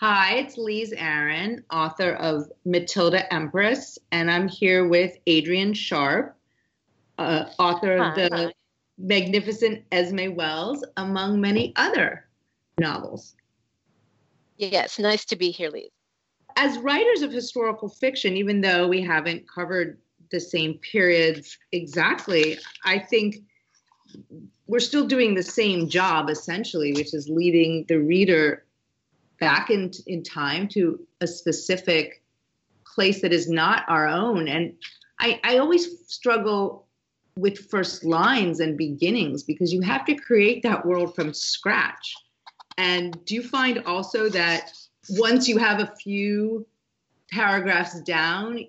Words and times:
Hi, 0.00 0.36
it's 0.36 0.56
Lise 0.56 0.94
Arin, 0.94 1.62
author 1.70 2.12
of 2.12 2.50
Matilda 2.64 3.30
Empress, 3.30 3.98
and 4.10 4.30
I'm 4.30 4.48
here 4.48 4.88
with 4.88 5.18
Adrienne 5.28 5.74
Sharp, 5.74 6.34
uh, 7.18 7.44
author 7.58 7.98
of 7.98 8.14
the 8.14 8.50
magnificent 8.96 9.84
Esme 9.92 10.34
Wells, 10.34 10.82
among 10.96 11.38
many 11.38 11.74
other 11.76 12.24
novels. 12.78 13.36
Yes, 14.56 14.98
nice 14.98 15.26
to 15.26 15.36
be 15.36 15.50
here, 15.50 15.68
Lise. 15.68 15.90
As 16.56 16.78
writers 16.78 17.20
of 17.20 17.30
historical 17.30 17.90
fiction, 17.90 18.38
even 18.38 18.62
though 18.62 18.88
we 18.88 19.02
haven't 19.02 19.46
covered 19.46 19.98
the 20.30 20.40
same 20.40 20.78
periods 20.78 21.58
exactly, 21.72 22.58
I 22.86 23.00
think 23.00 23.42
we're 24.66 24.80
still 24.80 25.06
doing 25.06 25.34
the 25.34 25.42
same 25.42 25.90
job 25.90 26.30
essentially, 26.30 26.94
which 26.94 27.12
is 27.12 27.28
leading 27.28 27.84
the 27.86 27.98
reader 27.98 28.64
back 29.40 29.70
in 29.70 29.90
in 30.06 30.22
time 30.22 30.68
to 30.68 31.00
a 31.20 31.26
specific 31.26 32.22
place 32.86 33.22
that 33.22 33.32
is 33.32 33.48
not 33.48 33.84
our 33.88 34.06
own. 34.06 34.48
And 34.48 34.74
I, 35.18 35.40
I 35.44 35.58
always 35.58 35.88
struggle 36.06 36.86
with 37.36 37.70
first 37.70 38.04
lines 38.04 38.60
and 38.60 38.76
beginnings 38.76 39.42
because 39.42 39.72
you 39.72 39.80
have 39.80 40.04
to 40.06 40.14
create 40.14 40.62
that 40.62 40.84
world 40.84 41.14
from 41.14 41.32
scratch. 41.32 42.14
And 42.76 43.22
do 43.24 43.34
you 43.34 43.42
find 43.42 43.82
also 43.86 44.28
that 44.30 44.72
once 45.10 45.48
you 45.48 45.58
have 45.58 45.80
a 45.80 45.94
few 46.02 46.66
paragraphs 47.30 48.00
down, 48.02 48.66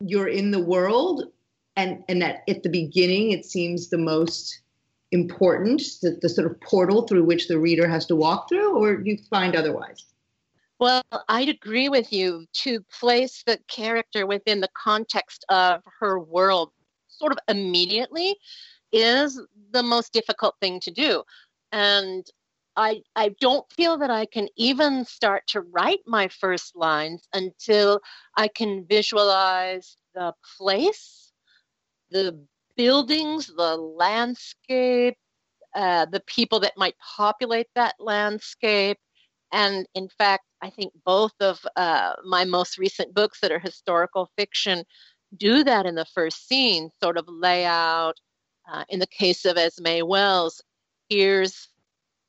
you're 0.00 0.28
in 0.28 0.50
the 0.50 0.62
world 0.62 1.24
and 1.76 2.02
and 2.08 2.20
that 2.22 2.42
at 2.48 2.62
the 2.62 2.68
beginning 2.68 3.32
it 3.32 3.44
seems 3.44 3.88
the 3.88 3.98
most 3.98 4.60
important 5.12 5.80
the, 6.02 6.18
the 6.20 6.28
sort 6.28 6.50
of 6.50 6.60
portal 6.60 7.06
through 7.06 7.24
which 7.24 7.48
the 7.48 7.58
reader 7.58 7.88
has 7.88 8.06
to 8.06 8.16
walk 8.16 8.48
through 8.48 8.76
or 8.76 8.96
do 8.96 9.10
you 9.10 9.18
find 9.30 9.54
otherwise? 9.54 10.06
Well 10.78 11.02
i'd 11.28 11.48
agree 11.48 11.88
with 11.88 12.12
you 12.12 12.46
to 12.64 12.80
place 13.00 13.42
the 13.46 13.58
character 13.68 14.26
within 14.26 14.60
the 14.60 14.68
context 14.76 15.44
of 15.48 15.82
her 16.00 16.18
world 16.18 16.70
sort 17.08 17.32
of 17.32 17.38
immediately 17.48 18.36
is 18.92 19.40
the 19.72 19.82
most 19.82 20.12
difficult 20.12 20.54
thing 20.60 20.80
to 20.80 20.90
do. 20.90 21.22
And 21.72 22.24
I, 22.76 23.02
I 23.14 23.34
don't 23.40 23.70
feel 23.72 23.98
that 23.98 24.10
I 24.10 24.26
can 24.26 24.48
even 24.56 25.04
start 25.04 25.44
to 25.48 25.62
write 25.62 26.00
my 26.06 26.28
first 26.28 26.76
lines 26.76 27.26
until 27.32 28.00
I 28.36 28.48
can 28.48 28.84
visualize 28.86 29.96
the 30.14 30.34
place, 30.58 31.32
the 32.10 32.38
buildings, 32.76 33.46
the 33.46 33.76
landscape, 33.76 35.16
uh, 35.74 36.06
the 36.06 36.22
people 36.26 36.60
that 36.60 36.76
might 36.76 36.96
populate 36.98 37.68
that 37.74 37.94
landscape. 37.98 38.98
And 39.52 39.86
in 39.94 40.08
fact, 40.08 40.44
I 40.62 40.70
think 40.70 40.92
both 41.04 41.34
of 41.40 41.60
uh, 41.76 42.14
my 42.24 42.44
most 42.44 42.78
recent 42.78 43.14
books 43.14 43.40
that 43.40 43.52
are 43.52 43.58
historical 43.58 44.30
fiction 44.36 44.84
do 45.36 45.64
that 45.64 45.86
in 45.86 45.94
the 45.94 46.06
first 46.06 46.48
scene, 46.48 46.90
sort 47.02 47.18
of 47.18 47.26
lay 47.28 47.64
out. 47.64 48.14
Uh, 48.70 48.84
in 48.88 48.98
the 48.98 49.06
case 49.06 49.44
of 49.44 49.56
Esme 49.56 50.04
Wells, 50.04 50.60
here's 51.08 51.68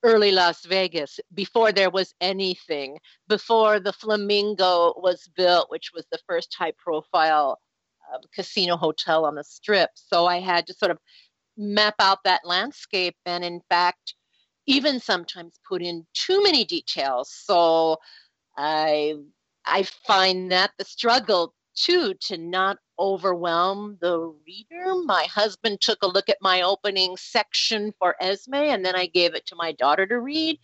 early 0.04 0.32
Las 0.32 0.66
Vegas, 0.66 1.20
before 1.34 1.72
there 1.72 1.90
was 1.90 2.14
anything, 2.22 2.98
before 3.28 3.80
the 3.80 3.94
Flamingo 3.94 4.94
was 4.98 5.28
built, 5.36 5.72
which 5.72 5.92
was 5.94 6.06
the 6.12 6.20
first 6.28 6.56
high 6.58 6.74
profile 6.78 7.58
uh, 8.14 8.20
casino 8.34 8.78
hotel 8.78 9.26
on 9.26 9.36
the 9.36 9.44
strip. 9.44 9.90
So 9.96 10.26
I 10.26 10.40
had 10.40 10.68
to 10.68 10.74
sort 10.74 10.92
of 10.92 11.00
map 11.58 11.96
out 12.00 12.20
that 12.24 12.46
landscape 12.46 13.16
and, 13.26 13.44
in 13.44 13.62
fact, 13.70 14.16
even 14.68 15.00
sometimes 15.00 15.60
put 15.68 15.82
in 15.82 16.06
too 16.14 16.44
many 16.44 16.66
details. 16.66 17.32
So 17.32 17.98
I 18.58 19.16
I 19.66 19.84
find 19.84 20.52
that 20.52 20.72
the 20.78 20.86
struggle 20.86 21.54
too 21.76 22.14
to 22.22 22.38
not 22.38 22.78
overwhelm 23.00 23.98
the 24.02 24.34
reader. 24.46 24.96
My 25.06 25.24
husband 25.26 25.80
took 25.82 26.02
a 26.02 26.08
look 26.08 26.30
at 26.30 26.38
my 26.42 26.64
opening 26.64 27.16
section 27.18 27.94
for 28.00 28.16
Esme, 28.20 28.56
and 28.56 28.84
then 28.84 28.96
I 28.96 29.06
gave 29.06 29.36
it 29.36 29.46
to 29.48 29.56
my 29.56 29.74
daughter 29.74 30.08
to 30.08 30.20
read. 30.20 30.60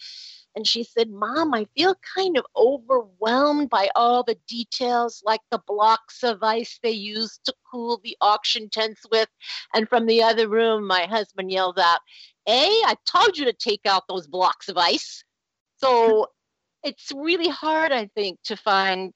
And 0.56 0.68
she 0.68 0.84
said, 0.84 1.10
Mom, 1.10 1.54
I 1.54 1.66
feel 1.76 1.96
kind 2.16 2.38
of 2.38 2.46
overwhelmed 2.56 3.70
by 3.70 3.90
all 3.96 4.24
the 4.24 4.38
details, 4.48 5.22
like 5.26 5.42
the 5.50 5.62
blocks 5.66 6.24
of 6.24 6.44
ice 6.44 6.80
they 6.84 6.92
used 6.92 7.42
to 7.46 7.54
cool 7.72 8.00
the 8.04 8.16
auction 8.22 8.70
tents 8.70 9.02
with. 9.12 9.30
And 9.74 9.90
from 9.90 10.06
the 10.06 10.22
other 10.22 10.48
room, 10.48 10.86
my 10.86 11.06
husband 11.06 11.52
yelled 11.52 11.80
out, 11.80 12.00
A, 12.48 12.66
I 12.68 12.96
told 13.12 13.38
you 13.38 13.46
to 13.46 13.54
take 13.54 13.82
out 13.86 14.04
those 14.08 14.28
blocks 14.28 14.70
of 14.70 14.78
ice. 14.78 15.24
So 15.78 16.28
it's 16.84 17.12
really 17.16 17.50
hard, 17.50 17.92
I 17.92 18.08
think, 18.16 18.40
to 18.44 18.56
find 18.56 19.12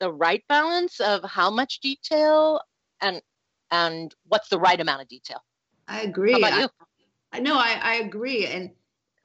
the 0.00 0.12
right 0.12 0.42
balance 0.48 1.00
of 1.00 1.22
how 1.24 1.50
much 1.50 1.80
detail 1.80 2.60
and 3.00 3.20
and 3.70 4.14
what's 4.26 4.48
the 4.48 4.58
right 4.58 4.80
amount 4.80 5.02
of 5.02 5.08
detail. 5.08 5.42
I 5.86 6.02
agree. 6.02 6.32
How 6.32 6.38
about 6.38 6.60
you? 6.60 6.68
I 7.32 7.40
know 7.40 7.56
I, 7.56 7.78
I 7.82 7.94
agree. 7.96 8.46
And 8.46 8.70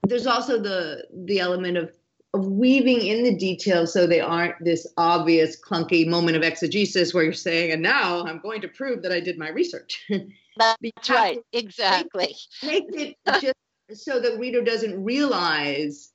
there's 0.04 0.28
also 0.28 0.60
the 0.60 1.06
the 1.26 1.40
element 1.40 1.78
of 1.78 1.92
of 2.34 2.48
weaving 2.48 3.06
in 3.06 3.24
the 3.24 3.36
details 3.36 3.94
so 3.94 4.08
they 4.08 4.20
aren't 4.20 4.56
this 4.64 4.88
obvious 4.98 5.56
clunky 5.60 6.08
moment 6.08 6.36
of 6.36 6.42
exegesis 6.42 7.14
where 7.14 7.24
you're 7.24 7.32
saying, 7.32 7.72
and 7.72 7.82
now 7.82 8.26
I'm 8.26 8.40
going 8.40 8.62
to 8.62 8.68
prove 8.68 9.04
that 9.04 9.12
I 9.12 9.20
did 9.20 9.38
my 9.38 9.50
research. 9.50 10.04
That's 10.58 11.10
right. 11.10 11.40
Exactly. 11.54 12.36
Make 12.64 12.86
it 12.90 13.16
just 13.40 13.54
so 13.94 14.20
the 14.20 14.38
reader 14.38 14.64
doesn't 14.64 15.04
realize 15.04 16.12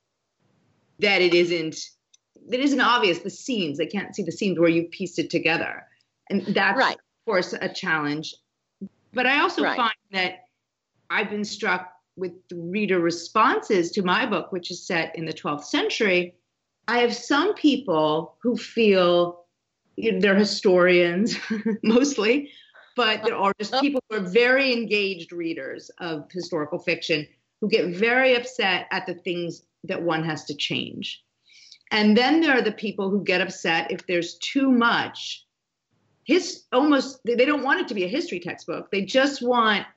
that 0.99 1.21
it 1.21 1.33
isn't 1.33 1.77
that 2.49 2.59
isn't 2.59 2.81
obvious 2.81 3.19
the 3.19 3.29
scenes 3.29 3.77
they 3.77 3.85
can't 3.85 4.15
see 4.15 4.23
the 4.23 4.31
scenes 4.31 4.59
where 4.59 4.69
you 4.69 4.87
pieced 4.89 5.19
it 5.19 5.29
together 5.29 5.83
and 6.29 6.45
that's 6.47 6.77
right. 6.77 6.95
of 6.95 7.25
course 7.25 7.53
a 7.53 7.69
challenge 7.69 8.33
but 9.13 9.25
i 9.25 9.39
also 9.39 9.63
right. 9.63 9.77
find 9.77 9.93
that 10.11 10.39
i've 11.09 11.29
been 11.29 11.45
struck 11.45 11.91
with 12.19 12.33
the 12.49 12.55
reader 12.55 12.99
responses 12.99 13.91
to 13.91 14.03
my 14.03 14.25
book 14.25 14.51
which 14.51 14.71
is 14.71 14.85
set 14.85 15.15
in 15.15 15.25
the 15.25 15.33
12th 15.33 15.65
century 15.65 16.35
i 16.87 16.99
have 16.99 17.13
some 17.13 17.53
people 17.53 18.35
who 18.41 18.55
feel 18.55 19.45
you 19.95 20.13
know, 20.13 20.19
they're 20.19 20.35
historians 20.35 21.37
mostly 21.83 22.51
but 22.95 23.23
there 23.23 23.35
are 23.35 23.53
just 23.59 23.73
people 23.81 24.01
who 24.09 24.17
are 24.17 24.29
very 24.29 24.73
engaged 24.73 25.31
readers 25.31 25.89
of 25.99 26.29
historical 26.31 26.79
fiction 26.79 27.27
who 27.61 27.69
get 27.69 27.95
very 27.95 28.35
upset 28.35 28.87
at 28.91 29.05
the 29.05 29.13
things 29.13 29.63
that 29.83 30.01
one 30.01 30.23
has 30.23 30.45
to 30.45 30.55
change 30.55 31.23
and 31.91 32.15
then 32.15 32.41
there 32.41 32.55
are 32.55 32.61
the 32.61 32.71
people 32.71 33.09
who 33.09 33.23
get 33.23 33.41
upset 33.41 33.91
if 33.91 34.05
there's 34.05 34.37
too 34.37 34.71
much. 34.71 35.45
His 36.23 36.63
almost 36.71 37.19
they 37.25 37.45
don't 37.45 37.63
want 37.63 37.81
it 37.81 37.87
to 37.87 37.95
be 37.95 38.03
a 38.03 38.07
history 38.07 38.39
textbook. 38.39 38.91
They 38.91 39.01
just 39.01 39.41
want 39.41 39.87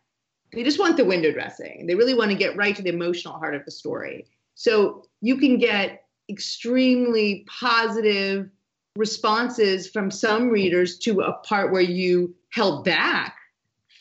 they 0.53 0.63
just 0.63 0.79
want 0.79 0.97
the 0.97 1.05
window 1.05 1.33
dressing. 1.33 1.87
They 1.87 1.95
really 1.95 2.15
want 2.15 2.31
to 2.31 2.37
get 2.37 2.57
right 2.57 2.77
to 2.77 2.83
the 2.83 2.91
emotional 2.91 3.35
heart 3.35 3.55
of 3.55 3.65
the 3.65 3.71
story. 3.71 4.27
So 4.55 5.05
you 5.21 5.39
can 5.39 5.59
get 5.59 6.05
extremely 6.29 7.47
positive 7.49 8.51
responses 8.97 9.89
from 9.89 10.11
some 10.11 10.51
readers 10.51 10.99
to 10.99 11.21
a 11.23 11.33
part 11.33 11.73
where 11.73 11.83
you 11.83 12.35
held 12.51 12.85
back 12.85 13.37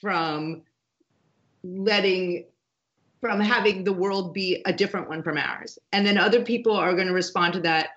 from 0.02 0.64
letting 1.64 2.46
from 3.22 3.40
having 3.40 3.84
the 3.84 3.94
world 3.94 4.34
be 4.34 4.64
a 4.66 4.74
different 4.74 5.08
one 5.08 5.22
from 5.22 5.38
ours. 5.38 5.78
And 5.94 6.06
then 6.06 6.18
other 6.18 6.42
people 6.44 6.76
are 6.76 6.96
going 6.96 7.08
to 7.08 7.14
respond 7.14 7.54
to 7.54 7.60
that 7.60 7.90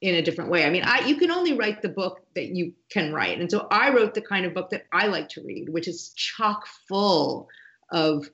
in 0.00 0.16
a 0.16 0.22
different 0.22 0.50
way. 0.50 0.64
I 0.64 0.70
mean, 0.70 0.82
I 0.84 1.06
you 1.06 1.16
can 1.16 1.30
only 1.30 1.54
write 1.54 1.80
the 1.80 1.88
book 1.88 2.20
that 2.34 2.48
you 2.48 2.74
can 2.90 3.12
write. 3.14 3.40
And 3.40 3.50
so 3.50 3.66
I 3.70 3.90
wrote 3.90 4.14
the 4.14 4.20
kind 4.20 4.44
of 4.44 4.54
book 4.54 4.70
that 4.70 4.84
I 4.92 5.06
like 5.06 5.28
to 5.30 5.42
read, 5.42 5.68
which 5.70 5.88
is 5.88 6.12
chock 6.14 6.66
full 6.88 7.48
of 7.90 8.28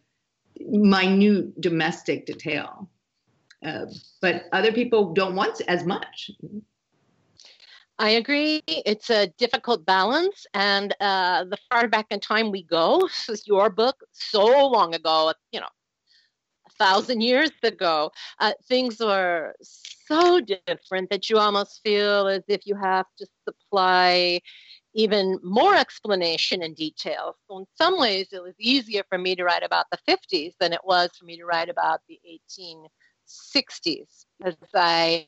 minute 0.58 1.60
domestic 1.60 2.26
detail. 2.26 2.88
Uh, 3.64 3.86
but 4.20 4.44
other 4.52 4.72
people 4.72 5.14
don't 5.14 5.34
want 5.34 5.60
as 5.68 5.84
much. 5.84 6.30
I 7.98 8.10
agree. 8.10 8.62
It's 8.66 9.08
a 9.08 9.28
difficult 9.38 9.86
balance. 9.86 10.46
And 10.52 10.94
uh, 11.00 11.44
the 11.44 11.56
far 11.70 11.88
back 11.88 12.06
in 12.10 12.20
time 12.20 12.50
we 12.50 12.64
go, 12.64 13.08
your 13.46 13.70
book, 13.70 13.96
so 14.12 14.68
long 14.68 14.94
ago, 14.94 15.32
you 15.52 15.60
know, 15.60 15.68
a 16.66 16.70
thousand 16.72 17.20
years 17.20 17.52
ago, 17.62 18.10
uh, 18.40 18.52
things 18.68 18.98
were 19.00 19.54
so 19.62 20.40
different 20.40 21.08
that 21.10 21.30
you 21.30 21.38
almost 21.38 21.80
feel 21.84 22.26
as 22.26 22.42
if 22.48 22.66
you 22.66 22.74
have 22.74 23.06
to 23.18 23.26
supply 23.48 24.40
even 24.94 25.38
more 25.42 25.74
explanation 25.74 26.62
and 26.62 26.76
detail. 26.76 27.36
So, 27.48 27.58
in 27.58 27.66
some 27.76 27.98
ways, 27.98 28.28
it 28.32 28.42
was 28.42 28.54
easier 28.58 29.02
for 29.08 29.18
me 29.18 29.34
to 29.36 29.44
write 29.44 29.62
about 29.62 29.86
the 29.90 29.98
50s 30.08 30.54
than 30.60 30.72
it 30.72 30.80
was 30.84 31.10
for 31.18 31.24
me 31.24 31.36
to 31.36 31.44
write 31.44 31.68
about 31.68 32.00
the 32.08 32.20
1860s, 32.56 34.26
because 34.38 34.56
I 34.74 35.26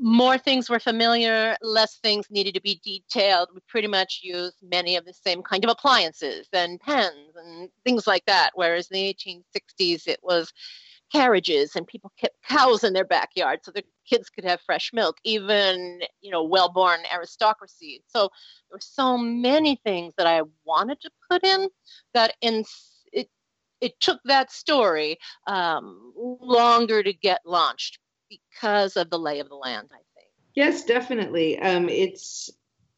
more 0.00 0.36
things 0.38 0.68
were 0.68 0.80
familiar, 0.80 1.56
less 1.62 1.98
things 1.98 2.26
needed 2.30 2.54
to 2.54 2.60
be 2.60 2.80
detailed. 2.84 3.48
We 3.54 3.60
pretty 3.68 3.88
much 3.88 4.20
used 4.22 4.56
many 4.62 4.96
of 4.96 5.04
the 5.04 5.12
same 5.12 5.42
kind 5.42 5.64
of 5.64 5.70
appliances 5.70 6.48
and 6.52 6.80
pens 6.80 7.36
and 7.36 7.68
things 7.84 8.06
like 8.06 8.24
that. 8.26 8.50
Whereas 8.54 8.88
in 8.90 8.96
the 8.96 9.14
1860s, 9.14 10.08
it 10.08 10.18
was 10.22 10.52
carriages 11.14 11.76
and 11.76 11.86
people 11.86 12.12
kept 12.18 12.34
cows 12.42 12.82
in 12.82 12.92
their 12.92 13.04
backyard 13.04 13.60
so 13.62 13.70
their 13.70 13.84
kids 14.08 14.28
could 14.28 14.44
have 14.44 14.60
fresh 14.60 14.90
milk 14.92 15.16
even 15.22 16.00
you 16.20 16.30
know 16.30 16.42
well-born 16.42 17.00
aristocracy. 17.12 18.02
So 18.08 18.22
there 18.68 18.76
were 18.76 18.80
so 18.80 19.16
many 19.16 19.80
things 19.84 20.14
that 20.18 20.26
i 20.26 20.42
wanted 20.64 21.00
to 21.00 21.10
put 21.30 21.44
in 21.44 21.68
that 22.14 22.34
in 22.40 22.64
it 23.12 23.28
it 23.80 24.00
took 24.00 24.20
that 24.24 24.50
story 24.50 25.18
um, 25.46 26.12
longer 26.16 27.02
to 27.02 27.12
get 27.12 27.40
launched 27.44 27.98
because 28.28 28.96
of 28.96 29.10
the 29.10 29.18
lay 29.18 29.38
of 29.38 29.48
the 29.48 29.54
land 29.54 29.88
i 29.92 30.02
think. 30.16 30.30
Yes 30.54 30.84
definitely. 30.84 31.58
Um, 31.58 31.88
it's 31.88 32.50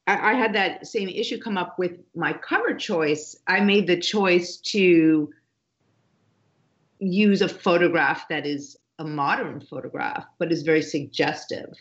I, 0.07 0.33
I 0.33 0.35
had 0.35 0.55
that 0.55 0.87
same 0.87 1.09
issue 1.09 1.39
come 1.39 1.59
up 1.59 1.79
with 1.79 1.99
my 2.15 2.33
cover 2.33 2.75
choice. 2.75 3.37
I 3.47 3.61
made 3.61 3.87
the 3.87 4.01
choice 4.01 4.57
to 4.73 5.31
use 6.99 7.43
a 7.43 7.49
photograph 7.49 8.29
that 8.29 8.47
is 8.47 8.77
a 8.99 9.05
modern 9.05 9.61
photograph, 9.61 10.25
but 10.39 10.53
is 10.53 10.63
very 10.63 10.83
suggestive 10.83 11.75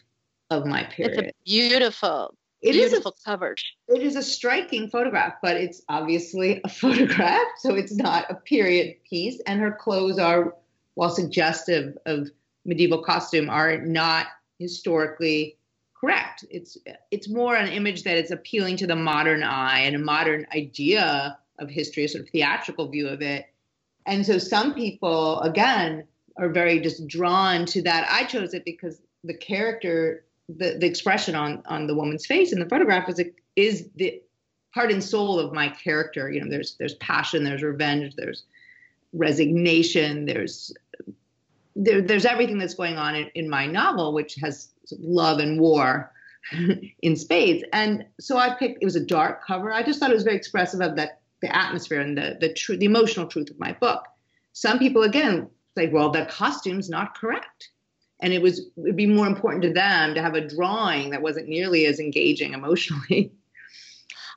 of 0.50 0.66
my 0.66 0.84
period. 0.84 1.20
It's 1.20 1.30
a 1.30 1.34
beautiful, 1.46 2.36
it 2.62 2.74
beautiful 2.74 3.12
is 3.12 3.22
a, 3.22 3.30
cover. 3.30 3.56
It 3.88 4.02
is 4.02 4.16
a 4.16 4.24
striking 4.24 4.90
photograph, 4.90 5.36
but 5.42 5.58
it's 5.58 5.82
obviously 5.90 6.62
a 6.64 6.70
photograph, 6.82 7.48
so 7.60 7.76
it's 7.76 7.96
not 7.96 8.30
a 8.30 8.36
period 8.36 8.96
piece. 9.10 9.42
And 9.48 9.60
her 9.60 9.72
clothes 9.72 10.20
are, 10.20 10.56
while 10.96 11.10
suggestive 11.10 11.98
of 12.06 12.30
medieval 12.66 13.04
costume, 13.04 13.50
are 13.50 13.78
not 13.78 14.28
historically 14.60 15.58
correct. 16.00 16.46
It's 16.50 16.78
it's 17.12 17.30
more 17.30 17.56
an 17.56 17.70
image 17.70 18.04
that 18.04 18.18
is 18.18 18.32
appealing 18.32 18.78
to 18.78 18.88
the 18.88 18.96
modern 18.96 19.44
eye 19.44 19.80
and 19.80 19.96
a 19.96 20.00
modern 20.00 20.46
idea 20.54 21.38
of 21.60 21.70
history, 21.70 22.04
a 22.04 22.10
sort 22.10 22.26
of 22.26 22.30
theatrical 22.30 22.90
view 22.90 23.08
of 23.08 23.22
it 23.22 23.46
and 24.06 24.26
so 24.26 24.38
some 24.38 24.74
people, 24.74 25.40
again, 25.42 26.06
are 26.38 26.50
very 26.50 26.80
just 26.80 27.08
drawn 27.08 27.66
to 27.68 27.82
that. 27.84 28.08
I 28.10 28.26
chose 28.26 28.54
it 28.54 28.66
because 28.66 29.02
the 29.24 29.34
character, 29.34 30.26
the, 30.50 30.78
the 30.80 30.86
expression 30.86 31.36
on, 31.36 31.64
on 31.66 31.88
the 31.88 31.96
woman's 31.96 32.26
face 32.26 32.52
in 32.52 32.60
the 32.60 32.70
photograph 32.70 33.10
is, 33.10 33.20
a, 33.20 33.32
is 33.56 33.90
the 33.96 34.22
heart 34.72 34.92
and 34.92 35.04
soul 35.04 35.40
of 35.40 35.54
my 35.54 35.70
character. 35.70 36.30
You 36.30 36.42
know, 36.42 36.50
there's, 36.50 36.76
there's 36.78 36.96
passion, 36.96 37.44
there's 37.44 37.64
revenge, 37.64 38.16
there's 38.16 38.44
resignation, 39.14 40.26
there's, 40.26 40.74
there, 41.76 42.02
there's 42.02 42.26
everything 42.26 42.58
that's 42.58 42.76
going 42.76 42.98
on 42.98 43.16
in, 43.16 43.28
in 43.34 43.50
my 43.50 43.66
novel, 43.66 44.14
which 44.14 44.36
has 44.36 44.70
love 45.00 45.40
and 45.40 45.60
war 45.60 46.12
in 47.02 47.16
spades. 47.16 47.64
And 47.74 48.06
so 48.20 48.38
I 48.38 48.54
picked, 48.54 48.84
it 48.84 48.86
was 48.86 48.96
a 48.96 49.06
dark 49.06 49.46
cover. 49.46 49.72
I 49.72 49.82
just 49.82 50.00
thought 50.00 50.12
it 50.12 50.16
was 50.16 50.24
very 50.24 50.36
expressive 50.36 50.82
of 50.82 50.96
that 50.98 51.22
the 51.42 51.56
atmosphere 51.56 52.02
and 52.02 52.18
the 52.18 52.38
the, 52.40 52.54
tr- 52.54 52.76
the 52.76 52.86
emotional 52.86 53.28
truth 53.28 53.50
of 53.50 53.60
my 53.60 53.74
book. 53.74 54.04
Some 54.54 54.80
people 54.80 55.04
again 55.04 55.50
say, 55.78 55.88
well, 55.88 56.10
the 56.10 56.26
costume's 56.26 56.90
not 56.90 57.18
correct. 57.18 57.70
And 58.22 58.34
it 58.34 58.42
was 58.42 58.62
it'd 58.78 58.96
be 58.96 59.08
more 59.08 59.28
important 59.28 59.64
to 59.64 59.74
them 59.74 60.16
to 60.16 60.22
have 60.22 60.36
a 60.36 60.48
drawing 60.48 61.10
that 61.10 61.22
wasn't 61.22 61.50
nearly 61.50 61.86
as 61.86 62.00
engaging 62.00 62.54
emotionally. 62.54 63.32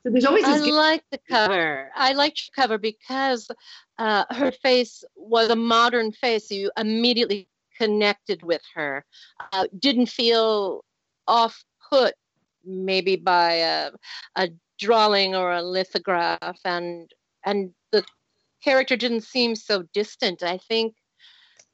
So 0.03 0.11
there's 0.11 0.23
always. 0.23 0.45
I 0.45 0.57
like 0.57 1.03
the 1.11 1.19
cover. 1.29 1.91
I 1.93 2.13
liked 2.13 2.49
the 2.55 2.61
cover 2.61 2.77
because 2.77 3.49
uh, 3.97 4.23
her 4.29 4.51
face 4.51 5.03
was 5.17 5.49
a 5.49 5.57
modern 5.57 6.13
face. 6.13 6.49
You 6.49 6.71
immediately 6.77 7.49
connected 7.77 8.43
with 8.43 8.61
her. 8.75 9.03
Uh, 9.51 9.65
didn't 9.77 10.05
feel 10.05 10.85
off 11.27 11.65
put 11.89 12.13
maybe 12.65 13.15
by 13.15 13.53
a, 13.53 13.91
a 14.35 14.49
drawing 14.79 15.35
or 15.35 15.51
a 15.51 15.61
lithograph 15.61 16.59
and 16.65 17.11
and 17.45 17.71
the 17.91 18.03
character 18.63 18.95
didn't 18.95 19.21
seem 19.21 19.55
so 19.55 19.83
distant. 19.93 20.43
I 20.43 20.57
think 20.57 20.95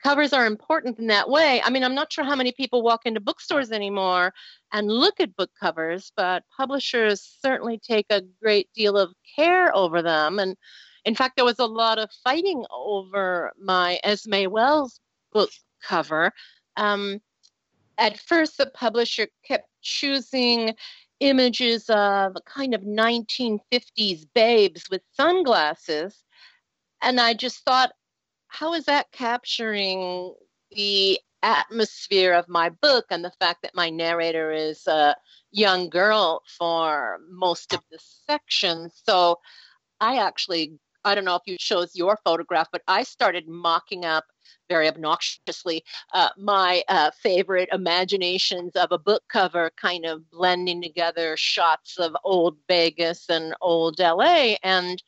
covers 0.04 0.34
are 0.34 0.46
important 0.46 1.00
in 1.00 1.08
that 1.08 1.30
way. 1.30 1.62
I 1.64 1.70
mean 1.70 1.84
i'm 1.84 1.96
not 1.96 2.12
sure 2.12 2.24
how 2.24 2.36
many 2.36 2.52
people 2.52 2.84
walk 2.84 3.06
into 3.06 3.20
bookstores 3.20 3.72
anymore 3.72 4.34
and 4.74 4.88
look 4.92 5.20
at 5.20 5.36
book 5.36 5.52
covers 5.60 6.12
but 6.16 6.44
publishers 6.56 7.38
certainly 7.42 7.80
take 7.80 8.08
a 8.10 8.22
great 8.42 8.70
deal 8.76 8.98
of 8.98 9.14
care 9.36 9.76
over 9.76 10.02
them. 10.02 10.40
And 10.40 10.56
in 11.06 11.16
fact 11.16 11.36
there 11.36 11.46
was 11.46 11.60
a 11.60 11.66
lot 11.66 11.98
of 11.98 12.10
fighting 12.24 12.66
over 12.72 13.52
my 13.60 14.00
esme 14.04 14.50
wells 14.50 15.00
book 15.32 15.50
cover. 15.82 16.32
Um, 16.78 17.20
at 17.98 18.20
first 18.20 18.58
the 18.58 18.68
publisher 18.68 19.28
kept 19.48 19.70
choosing 19.82 20.76
images 21.26 21.90
of 21.90 22.36
kind 22.46 22.76
of 22.76 22.82
1950s 22.82 24.26
babes 24.34 24.84
with 24.92 25.02
sunglasses. 25.14 26.24
And 27.02 27.20
I 27.20 27.34
just 27.34 27.64
thought, 27.66 27.92
how 28.48 28.74
is 28.74 28.86
that 28.86 29.12
capturing 29.12 30.34
the 30.72 31.20
atmosphere 31.42 32.34
of 32.34 32.48
my 32.48 32.70
book 32.70 33.06
and 33.10 33.26
the 33.26 33.34
fact 33.40 33.64
that 33.64 33.76
my 33.76 33.90
narrator 33.90 34.52
is 34.52 34.86
a 34.88 35.16
young 35.52 35.90
girl 35.90 36.44
for 36.58 37.20
most 37.30 37.74
of 37.74 37.80
the 37.92 38.00
section? 38.28 38.90
So 38.94 39.40
I 40.00 40.18
actually, 40.18 40.74
I 41.06 41.16
don't 41.16 41.24
know 41.24 41.36
if 41.36 41.44
you 41.46 41.58
chose 41.58 41.96
your 41.96 42.18
photograph, 42.24 42.68
but 42.72 42.82
I 42.88 43.04
started 43.04 43.48
mocking 43.48 44.06
up 44.06 44.26
very 44.68 44.88
obnoxiously 44.88 45.84
uh, 46.14 46.30
my 46.38 46.84
uh, 46.90 47.12
favorite 47.22 47.70
imaginations 47.72 48.76
of 48.76 48.92
a 48.92 48.98
book 48.98 49.24
cover 49.30 49.72
kind 49.80 50.06
of 50.06 50.30
blending 50.32 50.82
together 50.82 51.38
shots 51.38 51.98
of 51.98 52.16
old 52.24 52.58
Vegas 52.68 53.30
and 53.30 53.54
old 53.62 54.00
LA. 54.00 54.56
And 54.64 55.02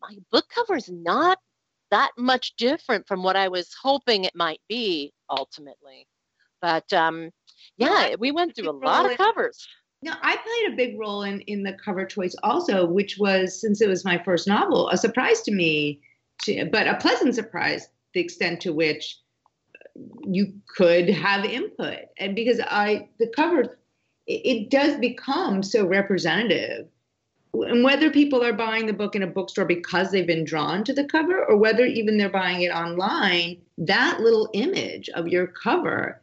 my 0.00 0.16
book 0.30 0.46
cover 0.54 0.76
is 0.76 0.88
not 0.88 1.38
that 1.90 2.12
much 2.16 2.54
different 2.56 3.06
from 3.06 3.22
what 3.22 3.36
I 3.36 3.48
was 3.48 3.74
hoping 3.82 4.24
it 4.24 4.34
might 4.34 4.60
be 4.68 5.12
ultimately. 5.28 6.06
But 6.60 6.92
um, 6.92 7.30
yeah, 7.76 8.14
we 8.18 8.32
went 8.32 8.56
through 8.56 8.70
a 8.70 8.72
lot 8.72 9.10
of 9.10 9.16
covers. 9.16 9.66
I 10.08 10.36
played 10.36 10.72
a 10.72 10.76
big 10.76 10.98
role 10.98 11.22
in, 11.22 11.40
in 11.42 11.62
the 11.62 11.72
cover 11.72 12.04
choice 12.04 12.34
also, 12.42 12.86
which 12.86 13.16
was, 13.18 13.60
since 13.60 13.80
it 13.80 13.88
was 13.88 14.04
my 14.04 14.22
first 14.24 14.46
novel, 14.46 14.88
a 14.90 14.96
surprise 14.96 15.42
to 15.42 15.52
me, 15.52 16.00
to, 16.42 16.66
but 16.66 16.86
a 16.86 16.96
pleasant 16.96 17.34
surprise 17.34 17.88
the 18.14 18.20
extent 18.20 18.60
to 18.62 18.72
which 18.72 19.18
you 20.24 20.52
could 20.68 21.08
have 21.08 21.44
input. 21.44 22.00
And 22.18 22.34
because 22.34 22.60
I, 22.60 23.08
the 23.18 23.28
cover, 23.28 23.78
it, 24.26 24.40
it 24.44 24.70
does 24.70 24.98
become 24.98 25.62
so 25.62 25.86
representative. 25.86 26.88
And 27.54 27.82
whether 27.82 28.10
people 28.10 28.44
are 28.44 28.52
buying 28.52 28.86
the 28.86 28.92
book 28.92 29.14
in 29.14 29.22
a 29.22 29.26
bookstore 29.26 29.64
because 29.64 30.10
they've 30.10 30.26
been 30.26 30.44
drawn 30.44 30.84
to 30.84 30.92
the 30.92 31.04
cover, 31.04 31.42
or 31.42 31.56
whether 31.56 31.86
even 31.86 32.18
they're 32.18 32.28
buying 32.28 32.60
it 32.60 32.70
online, 32.70 33.56
that 33.78 34.20
little 34.20 34.50
image 34.52 35.08
of 35.10 35.28
your 35.28 35.46
cover 35.46 36.20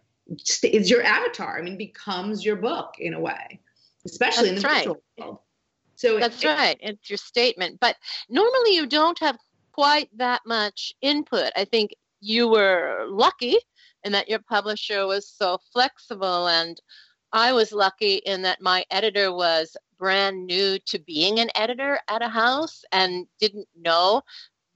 is 0.62 0.90
your 0.90 1.02
avatar. 1.02 1.58
I 1.58 1.64
mean, 1.64 1.78
becomes 1.78 2.46
your 2.46 2.56
book 2.56 2.94
in 3.00 3.16
a 3.16 3.20
way, 3.20 3.60
especially 4.06 4.52
That's 4.52 4.58
in 4.58 4.62
the 4.62 4.68
right. 4.68 4.88
world. 5.18 5.40
So 5.96 6.20
That's 6.20 6.44
it, 6.44 6.48
right. 6.48 6.78
It's 6.82 7.10
your 7.10 7.18
statement. 7.18 7.80
But 7.80 7.96
normally 8.30 8.76
you 8.76 8.88
don't 8.88 9.20
have 9.20 9.38
quite 9.72 10.10
that 10.18 10.42
much 10.46 10.94
input. 11.02 11.52
I 11.56 11.66
think 11.66 11.92
you 12.20 12.48
were 12.48 13.06
lucky 13.08 13.58
in 14.04 14.12
that 14.12 14.30
your 14.30 14.40
publisher 14.40 15.06
was 15.06 15.28
so 15.28 15.60
flexible 15.72 16.48
and 16.48 16.80
I 17.32 17.52
was 17.52 17.72
lucky 17.72 18.16
in 18.16 18.44
that 18.44 18.62
my 18.62 18.86
editor 18.92 19.34
was 19.34 19.76
brand 19.98 20.46
new 20.46 20.78
to 20.86 21.00
being 21.00 21.40
an 21.40 21.50
editor 21.56 22.00
at 22.08 22.22
a 22.22 22.30
house 22.30 22.84
and 22.92 23.26
didn't 23.40 23.68
know 23.76 24.22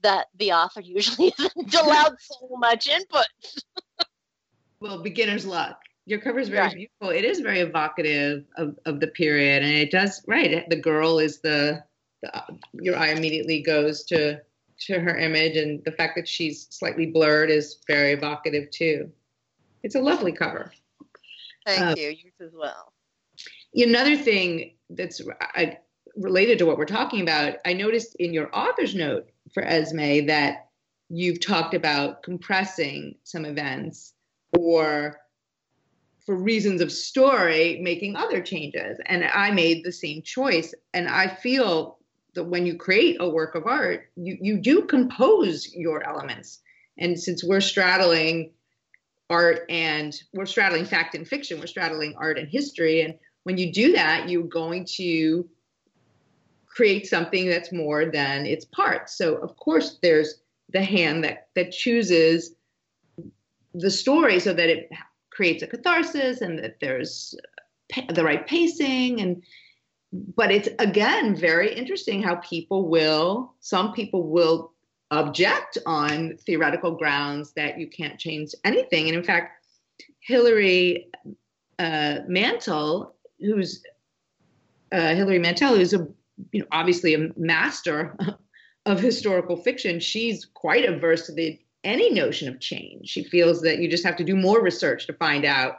that 0.02 0.26
the 0.38 0.52
author 0.52 0.80
usually 0.80 1.32
isn't 1.38 1.74
allowed 1.74 2.16
so 2.20 2.48
much 2.58 2.88
input. 2.88 3.26
well, 4.80 5.02
beginner's 5.02 5.46
luck. 5.46 5.80
Your 6.08 6.20
cover 6.20 6.38
is 6.38 6.48
very 6.48 6.62
right. 6.62 6.74
beautiful. 6.74 7.10
It 7.10 7.26
is 7.26 7.40
very 7.40 7.60
evocative 7.60 8.46
of, 8.56 8.78
of 8.86 8.98
the 8.98 9.08
period, 9.08 9.62
and 9.62 9.72
it 9.72 9.90
does 9.90 10.24
right. 10.26 10.64
The 10.70 10.76
girl 10.76 11.18
is 11.18 11.40
the, 11.40 11.84
the 12.22 12.44
your 12.72 12.96
eye 12.96 13.10
immediately 13.10 13.60
goes 13.60 14.04
to 14.04 14.40
to 14.86 15.00
her 15.00 15.18
image, 15.18 15.58
and 15.58 15.84
the 15.84 15.92
fact 15.92 16.16
that 16.16 16.26
she's 16.26 16.66
slightly 16.70 17.04
blurred 17.04 17.50
is 17.50 17.80
very 17.86 18.12
evocative 18.12 18.70
too. 18.70 19.12
It's 19.82 19.96
a 19.96 20.00
lovely 20.00 20.32
cover. 20.32 20.72
Thank 21.66 21.82
um, 21.82 21.94
you. 21.98 22.08
Yours 22.08 22.40
as 22.40 22.54
well. 22.58 22.94
Another 23.74 24.16
thing 24.16 24.76
that's 24.88 25.20
related 26.16 26.58
to 26.60 26.64
what 26.64 26.78
we're 26.78 26.86
talking 26.86 27.20
about, 27.20 27.56
I 27.66 27.74
noticed 27.74 28.14
in 28.14 28.32
your 28.32 28.48
author's 28.56 28.94
note 28.94 29.28
for 29.52 29.62
Esme 29.62 30.24
that 30.26 30.68
you've 31.10 31.40
talked 31.40 31.74
about 31.74 32.22
compressing 32.22 33.16
some 33.24 33.44
events 33.44 34.14
or 34.56 35.18
for 36.28 36.36
reasons 36.36 36.82
of 36.82 36.92
story 36.92 37.80
making 37.82 38.14
other 38.14 38.42
changes 38.42 38.98
and 39.06 39.24
i 39.24 39.50
made 39.50 39.82
the 39.82 39.92
same 39.92 40.20
choice 40.20 40.74
and 40.92 41.08
i 41.08 41.26
feel 41.26 41.98
that 42.38 42.44
when 42.44 42.64
you 42.64 42.76
create 42.76 43.16
a 43.18 43.28
work 43.28 43.56
of 43.56 43.66
art, 43.66 44.10
you, 44.16 44.38
you 44.40 44.58
do 44.58 44.82
compose 44.82 45.72
your 45.74 46.06
elements. 46.06 46.60
And 46.96 47.18
since 47.18 47.42
we're 47.42 47.60
straddling 47.60 48.52
art 49.28 49.64
and 49.68 50.14
we're 50.32 50.46
straddling 50.46 50.84
fact 50.84 51.16
and 51.16 51.26
fiction, 51.26 51.58
we're 51.58 51.66
straddling 51.66 52.14
art 52.16 52.38
and 52.38 52.48
history. 52.48 53.02
And 53.02 53.14
when 53.42 53.58
you 53.58 53.72
do 53.72 53.92
that, 53.92 54.28
you're 54.28 54.44
going 54.44 54.86
to 54.96 55.48
create 56.66 57.08
something 57.08 57.48
that's 57.48 57.72
more 57.72 58.06
than 58.06 58.46
its 58.46 58.64
parts. 58.66 59.18
So 59.18 59.34
of 59.36 59.56
course 59.56 59.98
there's 60.00 60.40
the 60.70 60.84
hand 60.84 61.24
that 61.24 61.48
that 61.56 61.72
chooses 61.72 62.54
the 63.74 63.90
story 63.90 64.38
so 64.38 64.52
that 64.52 64.68
it 64.68 64.90
creates 65.38 65.62
a 65.62 65.68
catharsis 65.68 66.40
and 66.40 66.58
that 66.58 66.80
there's 66.80 67.32
the 68.12 68.24
right 68.24 68.44
pacing 68.48 69.20
and 69.20 69.40
but 70.34 70.50
it's 70.50 70.68
again 70.80 71.36
very 71.36 71.72
interesting 71.72 72.20
how 72.20 72.34
people 72.36 72.88
will 72.88 73.54
some 73.60 73.92
people 73.92 74.28
will 74.28 74.72
object 75.12 75.78
on 75.86 76.36
theoretical 76.44 76.90
grounds 76.90 77.52
that 77.52 77.78
you 77.78 77.86
can't 77.86 78.18
change 78.18 78.52
anything. 78.64 79.06
And 79.06 79.16
in 79.16 79.22
fact 79.22 79.64
hilary 80.18 81.08
uh, 81.78 82.16
mantel 82.26 83.14
who's 83.38 83.84
uh, 84.90 85.14
hilary 85.14 85.38
mantel 85.38 85.76
who's 85.76 85.94
a 85.94 86.04
you 86.50 86.62
know 86.62 86.66
obviously 86.72 87.14
a 87.14 87.30
master 87.36 88.16
of 88.86 88.98
historical 88.98 89.56
fiction 89.56 90.00
she's 90.00 90.46
quite 90.46 90.84
averse 90.84 91.26
to 91.26 91.32
the 91.32 91.60
any 91.84 92.10
notion 92.10 92.48
of 92.48 92.60
change 92.60 93.08
she 93.08 93.22
feels 93.24 93.62
that 93.62 93.78
you 93.78 93.88
just 93.88 94.04
have 94.04 94.16
to 94.16 94.24
do 94.24 94.34
more 94.34 94.62
research 94.62 95.06
to 95.06 95.12
find 95.12 95.44
out 95.44 95.78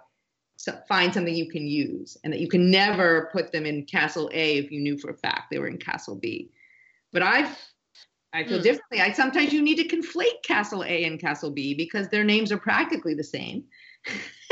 so 0.59 0.77
find 0.89 1.13
something 1.13 1.33
you 1.33 1.49
can 1.49 1.65
use 1.65 2.17
and 2.21 2.33
that 2.33 2.41
you 2.41 2.49
can 2.49 2.69
never 2.69 3.29
put 3.31 3.53
them 3.53 3.65
in 3.65 3.85
castle 3.85 4.29
A 4.33 4.57
if 4.57 4.69
you 4.71 4.81
knew 4.81 4.97
for 4.97 5.09
a 5.09 5.13
fact 5.15 5.49
they 5.49 5.57
were 5.57 5.69
in 5.69 5.77
castle 5.77 6.15
B. 6.15 6.51
But 7.13 7.23
I 7.23 7.49
I 8.33 8.43
feel 8.43 8.59
mm. 8.59 8.63
differently. 8.63 8.99
I 8.99 9.13
sometimes 9.13 9.53
you 9.53 9.61
need 9.61 9.77
to 9.77 9.87
conflate 9.87 10.43
castle 10.43 10.83
A 10.83 11.05
and 11.05 11.17
castle 11.17 11.49
B 11.49 11.73
because 11.73 12.09
their 12.09 12.25
names 12.25 12.51
are 12.51 12.57
practically 12.57 13.13
the 13.13 13.23
same. 13.23 13.63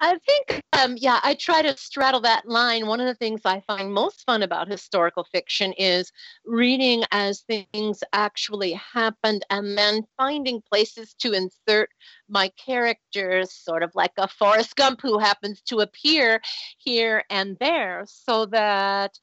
I 0.00 0.18
think, 0.26 0.62
um, 0.72 0.96
yeah, 0.96 1.20
I 1.22 1.34
try 1.34 1.62
to 1.62 1.76
straddle 1.76 2.20
that 2.22 2.48
line. 2.48 2.86
One 2.86 3.00
of 3.00 3.06
the 3.06 3.14
things 3.14 3.42
I 3.44 3.60
find 3.66 3.92
most 3.92 4.24
fun 4.24 4.42
about 4.42 4.68
historical 4.68 5.24
fiction 5.24 5.72
is 5.74 6.10
reading 6.46 7.04
as 7.10 7.42
things 7.42 8.02
actually 8.12 8.72
happened 8.72 9.44
and 9.50 9.76
then 9.76 10.06
finding 10.16 10.62
places 10.62 11.14
to 11.20 11.32
insert 11.32 11.90
my 12.28 12.50
characters, 12.64 13.52
sort 13.52 13.82
of 13.82 13.90
like 13.94 14.12
a 14.16 14.28
Forrest 14.28 14.76
Gump 14.76 15.00
who 15.02 15.18
happens 15.18 15.60
to 15.62 15.80
appear 15.80 16.40
here 16.78 17.24
and 17.28 17.56
there, 17.60 18.04
so 18.06 18.46
that 18.46 19.18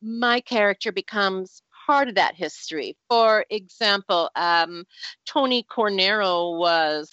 my 0.00 0.40
character 0.40 0.92
becomes 0.92 1.62
part 1.86 2.08
of 2.08 2.14
that 2.14 2.34
history. 2.36 2.96
For 3.08 3.44
example, 3.50 4.30
um, 4.36 4.84
Tony 5.26 5.64
Cornero 5.64 6.56
was 6.56 7.10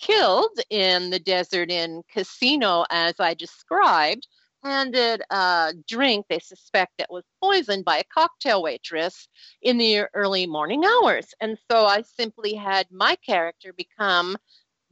killed 0.00 0.58
in 0.70 1.10
the 1.10 1.18
Desert 1.18 1.70
Inn 1.70 2.02
casino, 2.12 2.84
as 2.90 3.14
I 3.18 3.34
described, 3.34 4.26
handed 4.62 5.22
a 5.30 5.74
drink 5.88 6.26
they 6.28 6.38
suspect 6.38 6.92
that 6.98 7.10
was 7.10 7.24
poisoned 7.42 7.84
by 7.84 7.98
a 7.98 8.04
cocktail 8.12 8.62
waitress 8.62 9.28
in 9.62 9.78
the 9.78 10.06
early 10.14 10.46
morning 10.46 10.84
hours. 10.84 11.28
And 11.40 11.56
so 11.70 11.86
I 11.86 12.02
simply 12.02 12.54
had 12.54 12.86
my 12.90 13.16
character 13.16 13.72
become 13.72 14.36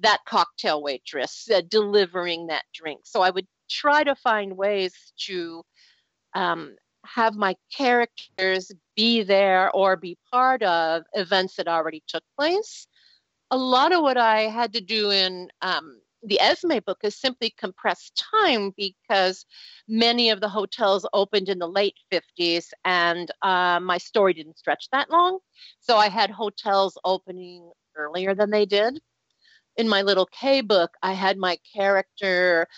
that 0.01 0.21
cocktail 0.27 0.83
waitress 0.83 1.49
uh, 1.53 1.63
delivering 1.69 2.49
that 2.49 2.65
drink. 2.73 3.01
So 3.05 3.23
I 3.23 3.31
would 3.31 3.47
try 3.69 4.05
to 4.05 4.15
find 4.15 4.57
ways 4.57 4.95
to 5.27 5.65
um, 6.35 6.77
have 7.05 7.35
my 7.35 7.55
characters 7.75 8.71
be 8.97 9.23
there 9.23 9.71
or 9.73 9.97
be 9.97 10.19
part 10.31 10.63
of 10.63 11.03
events 11.15 11.57
that 11.57 11.69
already 11.69 12.03
took 12.09 12.25
place 12.39 12.87
a 13.51 13.57
lot 13.57 13.93
of 13.93 14.03
what 14.03 14.17
I 14.17 14.43
had 14.43 14.73
to 14.75 14.81
do 14.81 15.11
in 15.11 15.49
um, 15.63 16.01
the 16.23 16.41
Esme 16.41 16.79
book 16.85 16.99
is 17.03 17.15
simply 17.15 17.55
compress 17.59 18.11
time 18.15 18.73
because 18.77 19.45
many 19.89 20.31
of 20.31 20.41
the 20.41 20.49
hotels 20.49 21.07
opened 21.13 21.49
in 21.49 21.59
the 21.59 21.69
late 21.69 21.97
50s 22.13 22.69
and 22.85 23.31
uh, 23.43 23.79
my 23.81 23.99
story 23.99 24.33
didn't 24.33 24.59
stretch 24.59 24.89
that 24.91 25.11
long. 25.11 25.39
So 25.81 25.97
I 25.97 26.09
had 26.09 26.31
hotels 26.31 26.99
opening 27.05 27.71
earlier 27.97 28.35
than 28.35 28.51
they 28.51 28.67
did. 28.67 29.01
In 29.77 29.89
my 29.89 30.03
little 30.03 30.27
K 30.27 30.61
book, 30.61 30.93
I 31.03 31.13
had 31.13 31.37
my 31.37 31.59
character 31.75 32.69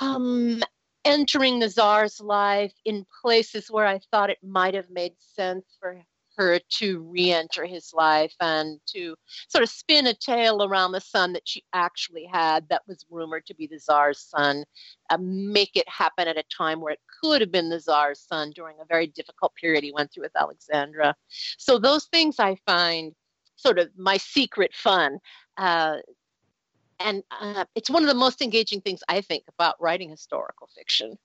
um, 0.00 0.62
entering 1.04 1.58
the 1.58 1.68
czar's 1.68 2.20
life 2.20 2.72
in 2.84 3.06
places 3.22 3.70
where 3.70 3.86
I 3.86 4.00
thought 4.10 4.30
it 4.30 4.38
might 4.42 4.74
have 4.74 4.90
made 4.90 5.14
sense 5.18 5.64
for 5.80 6.02
her 6.38 6.60
to 6.70 7.00
re 7.00 7.32
enter 7.32 7.66
his 7.66 7.92
life 7.92 8.34
and 8.40 8.80
to 8.86 9.14
sort 9.48 9.62
of 9.62 9.68
spin 9.68 10.06
a 10.06 10.14
tale 10.14 10.62
around 10.62 10.92
the 10.92 11.00
son 11.00 11.32
that 11.34 11.46
she 11.46 11.64
actually 11.74 12.24
had 12.24 12.66
that 12.70 12.82
was 12.86 13.04
rumored 13.10 13.44
to 13.46 13.54
be 13.54 13.66
the 13.66 13.78
czar's 13.78 14.20
son, 14.20 14.64
uh, 15.10 15.18
make 15.20 15.76
it 15.76 15.88
happen 15.88 16.28
at 16.28 16.38
a 16.38 16.44
time 16.56 16.80
where 16.80 16.92
it 16.92 17.00
could 17.20 17.40
have 17.40 17.52
been 17.52 17.68
the 17.68 17.80
czar's 17.80 18.20
son 18.20 18.52
during 18.54 18.76
a 18.80 18.86
very 18.86 19.08
difficult 19.08 19.52
period 19.54 19.84
he 19.84 19.92
went 19.92 20.12
through 20.12 20.22
with 20.22 20.36
Alexandra. 20.36 21.14
So, 21.58 21.78
those 21.78 22.06
things 22.06 22.36
I 22.38 22.56
find 22.66 23.12
sort 23.56 23.78
of 23.78 23.90
my 23.96 24.16
secret 24.16 24.72
fun. 24.74 25.18
Uh, 25.56 25.96
and 27.00 27.22
uh, 27.40 27.64
it's 27.74 27.90
one 27.90 28.02
of 28.02 28.08
the 28.08 28.14
most 28.14 28.40
engaging 28.42 28.80
things 28.80 29.00
I 29.08 29.20
think 29.20 29.44
about 29.48 29.80
writing 29.80 30.10
historical 30.10 30.68
fiction. 30.76 31.16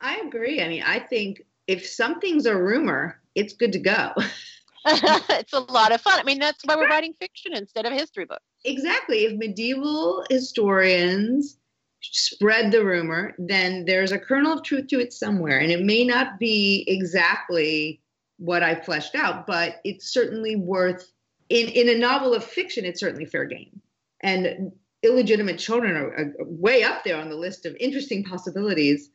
I 0.00 0.18
agree. 0.18 0.62
I 0.62 0.68
mean, 0.68 0.82
I 0.82 1.00
think 1.00 1.42
if 1.68 1.86
something's 1.86 2.46
a 2.46 2.56
rumor, 2.56 3.20
it's 3.34 3.52
good 3.52 3.72
to 3.72 3.78
go. 3.78 4.12
it's 4.86 5.52
a 5.52 5.60
lot 5.60 5.92
of 5.92 6.00
fun. 6.00 6.18
I 6.18 6.24
mean, 6.24 6.40
that's 6.40 6.64
why 6.64 6.74
we're 6.74 6.88
writing 6.88 7.12
fiction 7.20 7.54
instead 7.54 7.86
of 7.86 7.92
history 7.92 8.24
book. 8.24 8.40
Exactly. 8.64 9.24
If 9.24 9.38
medieval 9.38 10.24
historians 10.30 11.58
spread 12.00 12.72
the 12.72 12.84
rumor, 12.84 13.34
then 13.38 13.84
there's 13.84 14.12
a 14.12 14.18
kernel 14.18 14.54
of 14.54 14.62
truth 14.62 14.86
to 14.88 14.98
it 14.98 15.12
somewhere. 15.12 15.58
And 15.58 15.70
it 15.70 15.82
may 15.82 16.04
not 16.04 16.38
be 16.38 16.84
exactly 16.88 18.00
what 18.38 18.62
I 18.62 18.74
fleshed 18.74 19.14
out, 19.14 19.46
but 19.46 19.80
it's 19.84 20.12
certainly 20.12 20.56
worth 20.56 21.12
in, 21.50 21.68
in 21.68 21.88
a 21.88 21.98
novel 21.98 22.34
of 22.34 22.44
fiction, 22.44 22.84
it's 22.84 23.00
certainly 23.00 23.26
fair 23.26 23.44
game. 23.44 23.80
And 24.20 24.72
illegitimate 25.02 25.58
children 25.58 25.96
are, 25.96 26.08
are 26.08 26.34
way 26.38 26.82
up 26.82 27.04
there 27.04 27.16
on 27.16 27.28
the 27.28 27.36
list 27.36 27.66
of 27.66 27.76
interesting 27.78 28.24
possibilities. 28.24 29.10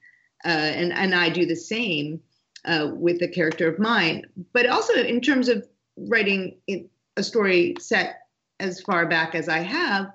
Uh, 0.45 0.49
and, 0.49 0.93
and 0.93 1.15
I 1.15 1.29
do 1.29 1.45
the 1.45 1.55
same 1.55 2.21
uh, 2.65 2.89
with 2.93 3.21
a 3.21 3.27
character 3.27 3.67
of 3.67 3.79
mine. 3.79 4.23
But 4.53 4.67
also 4.67 4.93
in 4.93 5.21
terms 5.21 5.49
of 5.49 5.67
writing 5.97 6.57
a 7.17 7.23
story 7.23 7.75
set 7.79 8.21
as 8.59 8.81
far 8.81 9.05
back 9.05 9.35
as 9.35 9.49
I 9.49 9.59
have, 9.59 10.11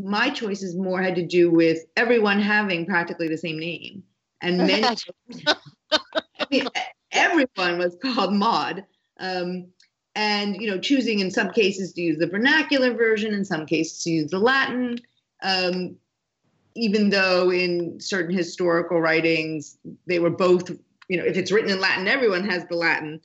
my 0.00 0.30
choices 0.30 0.76
more 0.76 1.02
had 1.02 1.16
to 1.16 1.26
do 1.26 1.50
with 1.50 1.78
everyone 1.96 2.40
having 2.40 2.86
practically 2.86 3.28
the 3.28 3.36
same 3.36 3.58
name. 3.58 4.02
And 4.40 4.58
many, 4.66 4.84
I 4.84 6.46
mean, 6.50 6.68
everyone 7.12 7.78
was 7.78 7.96
called 8.00 8.32
Maud. 8.32 8.84
Um, 9.18 9.66
and 10.14 10.56
you 10.56 10.68
know, 10.68 10.78
choosing 10.78 11.20
in 11.20 11.30
some 11.30 11.50
cases 11.50 11.92
to 11.92 12.00
use 12.00 12.18
the 12.18 12.26
vernacular 12.26 12.92
version, 12.94 13.34
in 13.34 13.44
some 13.44 13.66
cases 13.66 14.02
to 14.04 14.10
use 14.10 14.30
the 14.30 14.38
Latin. 14.38 14.98
Um, 15.42 15.96
even 16.74 17.10
though 17.10 17.50
in 17.50 17.98
certain 18.00 18.36
historical 18.36 19.00
writings 19.00 19.78
they 20.06 20.18
were 20.18 20.30
both 20.30 20.70
you 21.08 21.16
know, 21.16 21.24
if 21.24 21.36
it's 21.36 21.50
written 21.50 21.70
in 21.70 21.80
Latin, 21.80 22.06
everyone 22.06 22.48
has 22.48 22.66
the 22.66 22.76
Latin. 22.76 23.20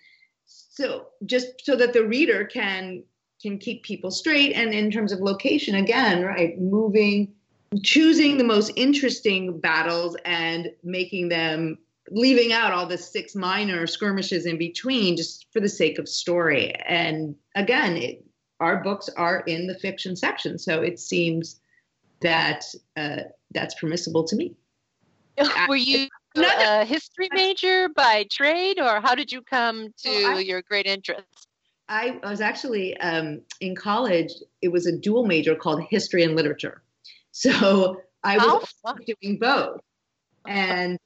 So 0.46 1.08
just 1.26 1.48
so 1.64 1.76
that 1.76 1.94
the 1.94 2.06
reader 2.06 2.46
can 2.46 3.04
can 3.42 3.58
keep 3.58 3.84
people 3.84 4.10
straight 4.10 4.54
and 4.54 4.74
in 4.74 4.90
terms 4.90 5.12
of 5.12 5.20
location 5.20 5.76
again, 5.76 6.24
right, 6.24 6.60
moving 6.60 7.34
choosing 7.82 8.38
the 8.38 8.44
most 8.44 8.72
interesting 8.76 9.60
battles 9.60 10.16
and 10.26 10.72
making 10.84 11.30
them 11.30 11.78
leaving 12.12 12.54
out 12.54 12.72
all 12.72 12.86
the 12.86 12.98
six 12.98 13.36
minor 13.36 13.88
skirmishes 13.88 14.46
in 14.46 14.58
between 14.58 15.18
just 15.18 15.48
for 15.52 15.60
the 15.60 15.70
sake 15.70 15.98
of 15.98 16.08
story. 16.08 16.74
And 16.86 17.36
again, 17.56 17.98
it, 17.98 18.26
our 18.60 18.84
books 18.84 19.10
are 19.18 19.40
in 19.42 19.68
the 19.68 19.78
fiction 19.80 20.16
section, 20.16 20.60
so 20.60 20.82
it 20.82 21.00
seems 21.00 21.60
that 22.22 22.64
uh, 22.96 23.24
that's 23.52 23.76
permissible 23.76 24.24
to 24.26 24.36
me. 24.36 24.56
Were 25.68 25.76
you 25.76 26.08
a 26.36 26.86
history 26.86 27.30
major 27.34 27.90
by 27.90 28.26
trade, 28.32 28.80
or 28.80 29.02
how 29.02 29.16
did 29.16 29.32
you 29.32 29.42
come 29.42 29.94
to 30.00 30.10
well, 30.10 30.38
I, 30.38 30.42
your 30.42 30.62
great 30.62 30.86
interest? 30.86 31.48
I 31.90 32.20
was 32.24 32.42
actually 32.42 32.98
um, 32.98 33.42
in 33.62 33.76
college. 33.76 34.32
It 34.62 34.72
was 34.72 34.88
a 34.88 34.98
dual 34.98 35.26
major 35.26 35.56
called 35.56 35.84
history 35.90 36.24
and 36.24 36.36
literature. 36.36 36.82
So 37.32 38.02
I 38.24 38.38
was 38.38 38.74
oh, 38.86 38.96
doing 39.06 39.38
both. 39.40 39.82
And 40.48 40.98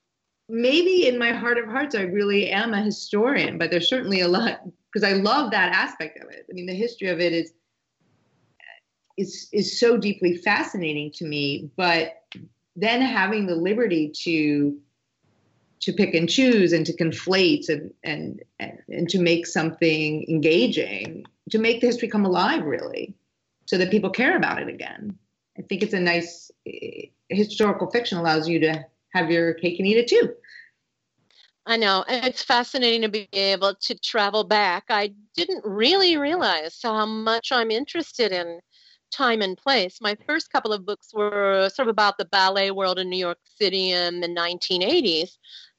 maybe 0.50 1.08
in 1.08 1.18
my 1.18 1.32
heart 1.32 1.58
of 1.58 1.66
hearts, 1.66 1.96
I 1.96 2.02
really 2.02 2.50
am 2.50 2.74
a 2.74 2.82
historian, 2.82 3.58
but 3.58 3.72
there's 3.72 3.90
certainly 3.90 4.22
a 4.22 4.28
lot 4.28 4.62
because 4.92 5.08
I 5.08 5.14
love 5.14 5.52
that 5.52 5.74
aspect 5.74 6.24
of 6.24 6.30
it. 6.30 6.46
I 6.50 6.54
mean, 6.54 6.66
the 6.66 6.74
history 6.74 7.10
of 7.10 7.20
it 7.20 7.34
is 7.34 7.54
is 9.18 9.50
is 9.52 9.80
so 9.80 9.98
deeply 9.98 10.38
fascinating 10.38 11.12
to 11.14 11.26
me. 11.26 11.70
But 11.76 12.24
then 12.76 13.02
having 13.02 13.48
the 13.48 13.56
liberty 13.56 14.12
to 14.24 14.78
to 15.80 15.94
pick 15.94 16.14
and 16.14 16.30
choose 16.30 16.74
and 16.74 16.86
to 16.86 16.94
conflate 16.94 17.70
and, 17.70 17.94
and, 18.04 18.42
and, 18.60 19.10
to 19.10 19.20
make 19.20 19.46
something 19.46 20.26
engaging, 20.28 21.26
to 21.52 21.60
make 21.60 21.82
the 21.82 21.88
history 21.88 22.08
come 22.08 22.26
alive, 22.26 22.66
really, 22.66 23.16
so 23.66 23.78
that 23.78 23.92
people 23.92 24.10
care 24.10 24.36
about 24.36 24.62
it 24.62 24.68
again. 24.68 25.18
I 25.58 25.62
think 25.64 25.84
it's 25.84 25.94
a 25.94 26.00
nice 26.00 26.52
eh, 26.66 27.08
historical 27.30 27.90
fiction 27.90 28.18
allows 28.18 28.48
you 28.48 28.60
to 28.62 28.86
have 29.14 29.30
your 29.30 29.54
cake 29.54 29.80
and 29.80 29.88
eat 29.88 29.98
it 29.98 30.08
too. 30.08 30.34
I 31.66 31.76
know. 31.76 32.06
And 32.08 32.26
it's 32.26 32.42
fascinating 32.42 33.02
to 33.02 33.10
be 33.10 33.28
able 33.34 33.76
to 33.76 34.00
travel 34.00 34.46
back. 34.46 34.86
I 34.90 35.14
didn't 35.36 35.66
really 35.66 36.16
realize 36.16 36.80
how 36.82 37.06
much 37.06 37.52
I'm 37.52 37.72
interested 37.72 38.32
in 38.32 38.62
time 39.12 39.42
and 39.42 39.58
place. 39.58 40.00
My 40.02 40.16
first 40.26 40.50
couple 40.50 40.72
of 40.72 40.86
books 40.86 41.14
were 41.14 41.70
sort 41.74 41.88
of 41.88 41.92
about 41.92 42.18
the 42.18 42.26
ballet 42.26 42.72
world 42.72 43.00
in 43.00 43.10
New 43.10 43.18
York 43.18 43.40
City 43.44 43.92
in 43.92 44.22
the 44.22 44.28
1980s. 44.28 45.38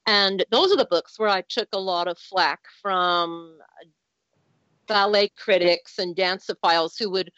And 0.09 0.43
those 0.49 0.71
are 0.71 0.75
the 0.75 0.85
books 0.89 1.19
where 1.19 1.29
I 1.29 1.41
took 1.41 1.67
a 1.71 1.79
lot 1.79 2.07
of 2.07 2.17
flack 2.17 2.61
from 2.81 3.59
ballet 4.87 5.29
critics 5.37 5.99
and 5.99 6.15
dancophiles 6.15 6.97
who 6.97 7.11
would 7.11 7.29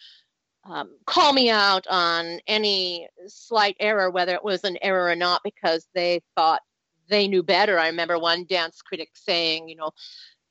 um, 0.64 0.98
call 1.06 1.34
me 1.34 1.50
out 1.50 1.86
on 1.90 2.40
any 2.48 3.10
slight 3.28 3.76
error, 3.82 4.10
whether 4.10 4.34
it 4.34 4.44
was 4.46 4.64
an 4.64 4.78
error 4.82 5.10
or 5.10 5.18
not, 5.18 5.42
because 5.44 5.90
they 5.94 6.22
thought 6.38 6.62
they 7.10 7.28
knew 7.28 7.44
better. 7.44 7.78
I 7.78 7.88
remember 7.88 8.18
one 8.18 8.46
dance 8.46 8.82
critic 8.82 9.10
saying, 9.16 9.68
you 9.68 9.76
know, 9.76 9.92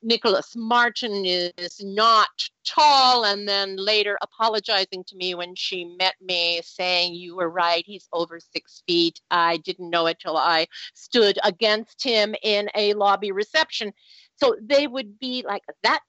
Nicholas 0.03 0.55
Martin 0.57 1.25
is 1.25 1.81
not 1.81 2.29
tall, 2.65 3.25
and 3.25 3.49
then 3.49 3.77
later 3.77 4.19
apologizing 4.23 5.05
to 5.05 5.17
me 5.17 5.35
when 5.35 5.55
she 5.55 5.85
met 5.85 6.15
me, 6.21 6.61
saying, 6.65 7.15
You 7.15 7.37
were 7.37 7.51
right, 7.51 7.85
he's 7.87 8.09
over 8.13 8.41
six 8.41 8.83
feet. 8.87 9.21
I 9.31 9.59
didn't 9.59 9.91
know 9.91 10.07
it 10.07 10.19
till 10.19 10.37
I 10.37 10.67
stood 10.95 11.39
against 11.45 12.03
him 12.03 12.35
in 12.43 12.71
a 12.75 12.95
lobby 12.95 13.33
reception. 13.33 13.93
So 14.37 14.57
they 14.63 14.87
would 14.87 15.19
be 15.19 15.45
like 15.47 15.63
that, 15.83 16.01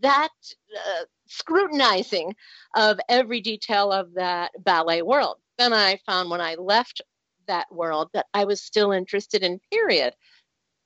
that 0.00 0.30
uh, 0.76 1.04
scrutinizing 1.28 2.34
of 2.74 2.98
every 3.08 3.40
detail 3.40 3.92
of 3.92 4.14
that 4.14 4.50
ballet 4.64 5.02
world. 5.02 5.36
Then 5.58 5.72
I 5.72 6.00
found 6.04 6.30
when 6.30 6.40
I 6.40 6.56
left 6.56 7.00
that 7.46 7.72
world 7.72 8.08
that 8.12 8.26
I 8.34 8.44
was 8.44 8.60
still 8.60 8.90
interested 8.90 9.44
in 9.44 9.60
period 9.70 10.14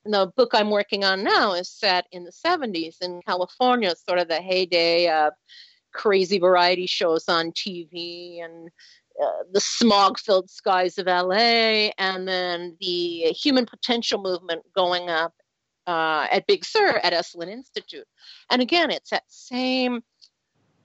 the 0.05 0.33
book 0.37 0.51
I'm 0.55 0.71
working 0.71 1.05
on 1.05 1.23
now 1.23 1.53
is 1.53 1.69
set 1.69 2.07
in 2.13 2.25
the 2.25 2.33
70s 2.33 2.97
in 3.01 3.21
California, 3.27 3.95
sort 3.97 4.19
of 4.19 4.29
the 4.29 4.41
heyday 4.41 5.09
of 5.11 5.33
crazy 5.93 6.39
variety 6.39 6.87
shows 6.87 7.29
on 7.29 7.53
TV 7.53 8.43
and 8.43 8.71
uh, 9.23 9.45
the 9.53 9.61
smog 9.61 10.19
filled 10.19 10.49
skies 10.49 10.97
of 10.97 11.07
LA, 11.07 11.91
and 11.99 12.27
then 12.27 12.77
the 12.81 13.33
human 13.33 13.67
potential 13.67 14.23
movement 14.23 14.63
going 14.75 15.11
up 15.11 15.35
uh, 15.87 16.27
at 16.31 16.47
Big 16.47 16.65
Sur 16.65 17.01
at 17.03 17.13
Esalen 17.13 17.49
Institute. 17.49 18.07
And 18.51 18.63
again, 18.63 18.91
it's 18.91 19.11
that 19.11 19.25
same 19.29 20.03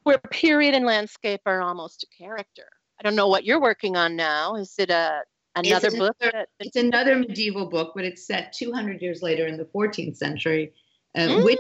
where 0.04 0.18
period 0.18 0.76
and 0.76 0.86
landscape 0.86 1.42
are 1.46 1.62
almost 1.62 2.04
a 2.04 2.24
character. 2.24 2.68
I 3.00 3.04
don't 3.04 3.16
know 3.16 3.28
what 3.28 3.46
you're 3.46 3.62
working 3.62 3.96
on 3.96 4.16
now. 4.16 4.56
Is 4.56 4.76
it 4.78 4.90
a 4.90 5.22
another 5.56 5.88
it's 5.88 5.98
book? 5.98 6.16
Another, 6.22 6.46
it's 6.60 6.76
another 6.76 7.16
medieval 7.16 7.68
book, 7.68 7.94
but 7.96 8.06
it's 8.06 8.26
set 8.26 8.54
200 8.54 9.02
years 9.02 9.22
later 9.22 9.48
in 9.48 9.58
the 9.58 9.66
14th 9.66 10.18
century, 10.18 10.74
uh, 11.16 11.22
mm. 11.22 11.44
which, 11.46 11.60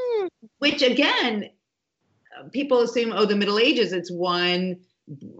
which 0.59 0.81
again, 0.81 1.49
people 2.51 2.81
assume, 2.81 3.13
oh, 3.13 3.25
the 3.25 3.35
Middle 3.35 3.59
Ages, 3.59 3.93
it's 3.93 4.11
one 4.11 4.77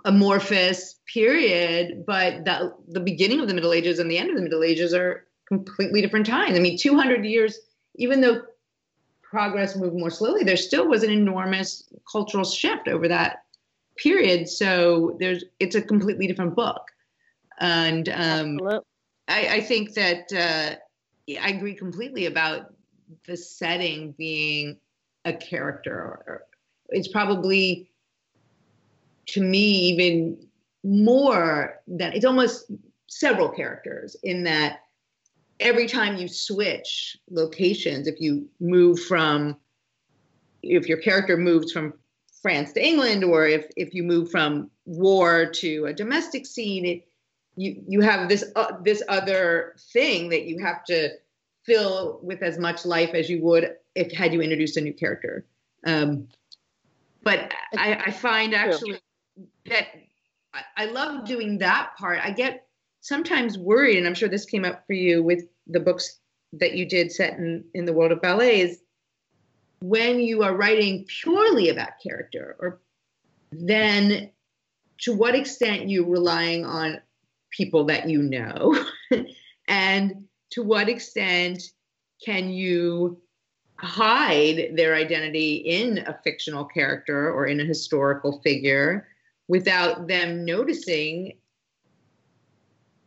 amorphous 0.06 0.96
period, 1.12 2.06
but 2.06 2.46
the, 2.46 2.74
the 2.88 3.00
beginning 3.00 3.40
of 3.40 3.48
the 3.48 3.54
Middle 3.54 3.74
Ages 3.74 4.00
and 4.00 4.10
the 4.10 4.18
end 4.18 4.30
of 4.30 4.36
the 4.36 4.42
Middle 4.42 4.64
Ages 4.64 4.94
are 4.94 5.26
completely 5.48 6.02
different 6.02 6.26
times. 6.26 6.56
I 6.56 6.60
mean, 6.60 6.78
200 6.78 7.26
years, 7.26 7.60
even 7.96 8.22
though 8.22 8.42
progress 9.22 9.76
moved 9.76 9.98
more 9.98 10.10
slowly, 10.10 10.44
there 10.44 10.58
still 10.58 10.88
was 10.88 11.04
an 11.04 11.12
enormous 11.12 11.92
cultural 12.10 12.46
shift 12.46 12.88
over 12.88 13.08
that 13.08 13.44
period. 13.98 14.48
So 14.48 15.18
there's 15.20 15.44
it's 15.60 15.76
a 15.76 15.82
completely 15.82 16.28
different 16.28 16.56
book. 16.56 16.82
And 17.60 18.10
um, 18.10 18.60
I, 19.28 19.48
I, 19.48 19.62
think 19.62 19.94
that 19.94 20.32
uh, 20.34 20.76
I 21.42 21.50
agree 21.50 21.74
completely 21.74 22.26
about 22.26 22.74
the 23.26 23.38
setting 23.38 24.14
being 24.18 24.78
a 25.24 25.34
character. 25.34 26.44
It's 26.90 27.08
probably, 27.08 27.90
to 29.28 29.42
me, 29.42 29.60
even 29.60 30.48
more 30.84 31.82
than 31.88 32.14
it's 32.14 32.26
almost 32.26 32.72
several 33.08 33.50
characters 33.50 34.16
in 34.24 34.44
that 34.44 34.82
every 35.60 35.88
time 35.88 36.18
you 36.18 36.28
switch 36.28 37.18
locations, 37.30 38.08
if 38.08 38.20
you 38.20 38.48
move 38.60 39.00
from, 39.00 39.58
if 40.62 40.88
your 40.88 40.98
character 40.98 41.38
moves 41.38 41.72
from 41.72 41.94
France 42.42 42.74
to 42.74 42.86
England, 42.86 43.24
or 43.24 43.48
if, 43.48 43.66
if 43.76 43.94
you 43.94 44.04
move 44.04 44.30
from 44.30 44.70
war 44.86 45.50
to 45.50 45.86
a 45.86 45.94
domestic 45.94 46.46
scene, 46.46 46.86
it, 46.86 47.08
you 47.56 47.84
you 47.88 48.02
have 48.02 48.30
this 48.30 48.44
uh, 48.56 48.74
this 48.84 49.02
other 49.08 49.76
thing 49.94 50.30
that 50.30 50.46
you 50.46 50.60
have 50.60 50.84
to 50.86 51.10
fill 51.66 52.20
with 52.22 52.42
as 52.42 52.58
much 52.58 52.86
life 52.86 53.12
as 53.14 53.30
you 53.30 53.42
would 53.42 53.76
if 53.96 54.12
had 54.12 54.34
you 54.34 54.42
introduced 54.42 54.78
a 54.78 54.82
new 54.82 54.94
character. 54.94 55.46
Um, 55.86 56.28
but 57.24 57.52
I, 57.78 57.96
I, 58.06 58.12
find 58.12 58.54
actually 58.54 59.00
that 59.68 59.88
I, 60.54 60.62
I 60.78 60.86
love 60.86 61.26
doing 61.26 61.58
that 61.60 61.92
part. 61.98 62.20
I 62.24 62.32
get 62.32 62.68
sometimes 63.02 63.58
worried, 63.58 63.98
and 63.98 64.06
I'm 64.06 64.14
sure 64.14 64.30
this 64.30 64.46
came 64.46 64.66
up 64.66 64.86
for 64.86 64.94
you 64.94 65.24
with 65.24 65.46
the 65.68 65.80
books 65.80 66.20
that 66.54 66.74
you 66.74 66.88
did 66.88 67.12
set 67.12 67.38
in, 67.38 67.64
in 67.74 67.86
the 67.86 67.94
world 67.94 68.12
of 68.12 68.22
ballet 68.22 68.62
is 68.62 68.80
when 69.82 70.20
you 70.20 70.44
are 70.44 70.56
writing 70.56 71.06
purely 71.06 71.70
about 71.70 71.90
character 72.02 72.56
or 72.60 72.80
then 73.52 74.32
to 75.00 75.14
what 75.14 75.36
extent 75.36 75.90
you 75.90 76.06
relying 76.06 76.66
on 76.66 77.00
people 77.56 77.86
that 77.86 78.10
you 78.10 78.22
know? 78.22 78.78
and 79.68 80.26
to 80.52 80.64
what 80.64 80.90
extent 80.90 81.62
can 82.24 82.50
you 82.50 83.22
hide 83.78 84.72
their 84.76 84.96
identity 84.96 85.56
in 85.56 86.00
a 86.00 86.18
fictional 86.24 86.66
character 86.66 87.32
or 87.32 87.46
in 87.46 87.60
a 87.60 87.66
historical 87.66 88.42
figure 88.42 89.08
without 89.48 90.08
them 90.08 90.46
noticing? 90.46 91.34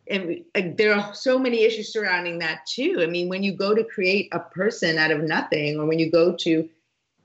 And 0.07 0.43
there 0.77 0.95
are 0.95 1.13
so 1.13 1.37
many 1.37 1.63
issues 1.63 1.93
surrounding 1.93 2.39
that 2.39 2.65
too. 2.65 2.99
I 3.01 3.05
mean, 3.05 3.29
when 3.29 3.43
you 3.43 3.53
go 3.53 3.75
to 3.75 3.83
create 3.83 4.29
a 4.31 4.39
person 4.39 4.97
out 4.97 5.11
of 5.11 5.21
nothing, 5.21 5.79
or 5.79 5.85
when 5.85 5.99
you 5.99 6.09
go 6.11 6.35
to 6.35 6.67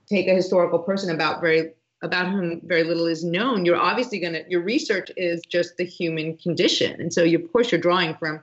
take 0.07 0.27
a 0.27 0.35
historical 0.35 0.79
person 0.79 1.13
about 1.13 1.41
very 1.41 1.71
about 2.01 2.31
whom 2.31 2.61
very 2.63 2.83
little 2.83 3.07
is 3.07 3.23
known, 3.23 3.65
you're 3.65 3.77
obviously 3.77 4.19
going 4.19 4.33
to 4.33 4.43
your 4.49 4.61
research 4.61 5.11
is 5.17 5.41
just 5.49 5.77
the 5.77 5.85
human 5.85 6.37
condition, 6.37 6.99
and 6.99 7.13
so 7.13 7.23
you, 7.23 7.39
of 7.39 7.51
course 7.51 7.71
you're 7.71 7.81
drawing 7.81 8.15
from 8.15 8.41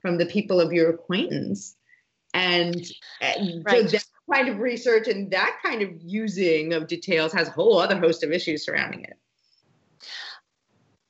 from 0.00 0.18
the 0.18 0.26
people 0.26 0.60
of 0.60 0.72
your 0.72 0.90
acquaintance, 0.90 1.76
and, 2.34 2.86
and 3.20 3.64
right. 3.64 3.88
so 3.88 3.96
that 3.96 4.04
kind 4.32 4.48
of 4.48 4.58
research 4.58 5.08
and 5.08 5.30
that 5.30 5.58
kind 5.62 5.82
of 5.82 5.90
using 6.02 6.72
of 6.72 6.86
details 6.86 7.32
has 7.32 7.48
a 7.48 7.52
whole 7.52 7.78
other 7.78 7.98
host 7.98 8.22
of 8.22 8.32
issues 8.32 8.64
surrounding 8.64 9.02
it. 9.04 9.18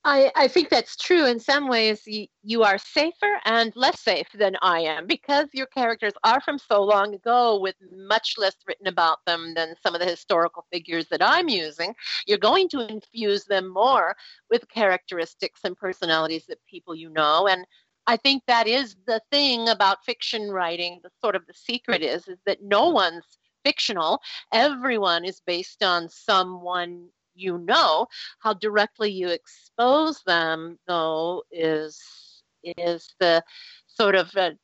I, 0.07 0.31
I 0.35 0.47
think 0.47 0.69
that's 0.69 0.95
true. 0.95 1.25
In 1.25 1.39
some 1.39 1.67
ways, 1.67 2.03
you, 2.05 2.27
you 2.43 2.61
are 2.61 2.77
safer 2.77 3.39
and 3.43 3.75
less 3.75 3.99
safe 3.99 4.27
than 4.35 4.55
I 4.61 4.81
am 4.81 5.07
because 5.07 5.47
your 5.51 5.65
characters 5.65 6.13
are 6.23 6.39
from 6.41 6.59
so 6.59 6.83
long 6.83 7.15
ago 7.15 7.59
with 7.59 7.73
much 7.91 8.35
less 8.37 8.55
written 8.67 8.85
about 8.85 9.25
them 9.25 9.55
than 9.55 9.73
some 9.81 9.95
of 9.95 10.01
the 10.01 10.07
historical 10.07 10.63
figures 10.71 11.07
that 11.09 11.23
I'm 11.27 11.49
using. 11.49 11.95
You're 12.27 12.37
going 12.37 12.69
to 12.69 12.87
infuse 12.87 13.45
them 13.45 13.67
more 13.67 14.15
with 14.51 14.69
characteristics 14.69 15.61
and 15.63 15.75
personalities 15.75 16.45
that 16.49 16.59
people 16.69 16.93
you 16.93 17.09
know. 17.09 17.47
And 17.47 17.65
I 18.05 18.17
think 18.17 18.43
that 18.45 18.67
is 18.67 18.95
the 19.07 19.21
thing 19.31 19.69
about 19.69 20.05
fiction 20.05 20.51
writing. 20.51 20.99
The 21.01 21.09
sort 21.19 21.35
of 21.35 21.47
the 21.47 21.55
secret 21.55 22.03
is, 22.03 22.27
is 22.27 22.37
that 22.45 22.61
no 22.61 22.89
one's 22.89 23.25
fictional. 23.63 24.21
Everyone 24.53 25.25
is 25.25 25.41
based 25.47 25.81
on 25.81 26.09
someone 26.09 27.07
you 27.35 27.57
know. 27.59 28.07
How 28.39 28.53
directly 28.53 29.11
you 29.11 29.29
expose 29.29 30.21
them, 30.25 30.79
though, 30.87 31.43
is 31.51 32.01
is 32.63 33.13
the 33.19 33.43
sort 33.87 34.15
of 34.15 34.33
a 34.35 34.57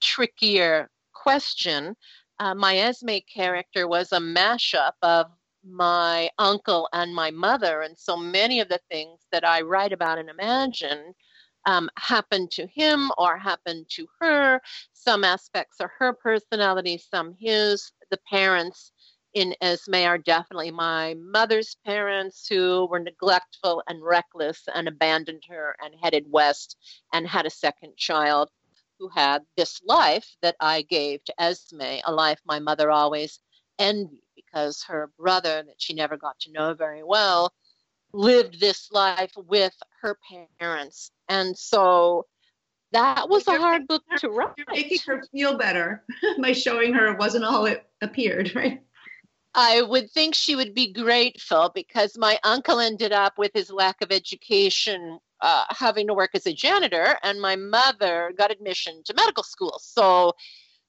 trickier 0.00 0.90
question. 1.14 1.96
Uh, 2.40 2.54
my 2.54 2.76
Esme 2.76 3.18
character 3.32 3.88
was 3.88 4.12
a 4.12 4.18
mashup 4.18 4.92
of 5.02 5.26
my 5.64 6.30
uncle 6.38 6.88
and 6.92 7.14
my 7.14 7.30
mother, 7.30 7.82
and 7.82 7.98
so 7.98 8.16
many 8.16 8.60
of 8.60 8.68
the 8.68 8.80
things 8.90 9.20
that 9.32 9.44
I 9.44 9.62
write 9.62 9.92
about 9.92 10.18
and 10.18 10.30
imagine 10.30 11.14
um, 11.66 11.90
happened 11.98 12.50
to 12.52 12.66
him 12.66 13.10
or 13.18 13.36
happened 13.36 13.86
to 13.90 14.06
her. 14.20 14.60
Some 14.92 15.24
aspects 15.24 15.80
are 15.80 15.92
her 15.98 16.12
personality, 16.12 16.98
some 16.98 17.34
his. 17.38 17.92
The 18.10 18.18
parents 18.30 18.92
in 19.38 19.54
Esme 19.60 19.94
are 19.94 20.18
definitely 20.18 20.72
my 20.72 21.14
mother's 21.14 21.76
parents 21.86 22.48
who 22.48 22.88
were 22.90 22.98
neglectful 22.98 23.84
and 23.86 24.02
reckless 24.02 24.64
and 24.74 24.88
abandoned 24.88 25.44
her 25.48 25.76
and 25.80 25.94
headed 26.02 26.24
west 26.28 26.76
and 27.12 27.24
had 27.24 27.46
a 27.46 27.50
second 27.50 27.96
child 27.96 28.50
who 28.98 29.08
had 29.08 29.42
this 29.56 29.80
life 29.84 30.28
that 30.42 30.56
I 30.58 30.82
gave 30.82 31.22
to 31.22 31.40
Esme, 31.40 32.00
a 32.04 32.10
life 32.10 32.40
my 32.44 32.58
mother 32.58 32.90
always 32.90 33.38
envied 33.78 34.24
because 34.34 34.82
her 34.88 35.12
brother, 35.16 35.62
that 35.64 35.76
she 35.80 35.94
never 35.94 36.16
got 36.16 36.36
to 36.40 36.52
know 36.52 36.74
very 36.74 37.04
well, 37.04 37.52
lived 38.12 38.58
this 38.58 38.90
life 38.90 39.30
with 39.36 39.74
her 40.02 40.18
parents. 40.58 41.12
And 41.28 41.56
so 41.56 42.26
that 42.90 43.28
was 43.28 43.46
a 43.46 43.56
hard 43.56 43.86
book 43.86 44.02
to 44.18 44.30
write. 44.30 44.54
You're 44.56 44.66
making 44.72 44.98
her 45.06 45.22
feel 45.30 45.56
better 45.56 46.02
by 46.42 46.50
showing 46.54 46.94
her 46.94 47.12
it 47.12 47.18
wasn't 47.18 47.44
all 47.44 47.66
it 47.66 47.88
appeared, 48.00 48.52
right? 48.56 48.80
I 49.60 49.82
would 49.82 50.12
think 50.12 50.36
she 50.36 50.54
would 50.54 50.72
be 50.72 50.92
grateful 50.92 51.72
because 51.74 52.16
my 52.16 52.38
uncle 52.44 52.78
ended 52.78 53.10
up 53.10 53.38
with 53.38 53.50
his 53.54 53.72
lack 53.72 54.00
of 54.00 54.12
education 54.12 55.18
uh, 55.40 55.64
having 55.70 56.06
to 56.06 56.14
work 56.14 56.30
as 56.34 56.46
a 56.46 56.52
janitor, 56.52 57.18
and 57.24 57.40
my 57.40 57.56
mother 57.56 58.32
got 58.38 58.52
admission 58.52 59.02
to 59.04 59.14
medical 59.14 59.42
school. 59.42 59.80
So, 59.82 60.34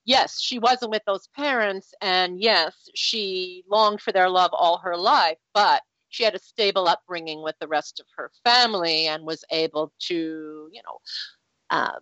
yes, 0.05 0.39
she 0.39 0.59
wasn't 0.59 0.91
with 0.91 1.01
those 1.07 1.27
parents, 1.35 1.95
and 1.99 2.39
yes, 2.39 2.75
she 2.93 3.63
longed 3.67 4.01
for 4.01 4.11
their 4.11 4.29
love 4.29 4.51
all 4.53 4.77
her 4.83 4.95
life, 4.95 5.39
but 5.51 5.81
she 6.09 6.23
had 6.23 6.35
a 6.35 6.39
stable 6.39 6.87
upbringing 6.87 7.41
with 7.41 7.55
the 7.59 7.67
rest 7.67 7.99
of 7.99 8.05
her 8.17 8.29
family 8.43 9.07
and 9.07 9.25
was 9.25 9.43
able 9.51 9.91
to, 10.01 10.69
you 10.71 10.81
know, 10.85 10.99
uh, 11.71 11.99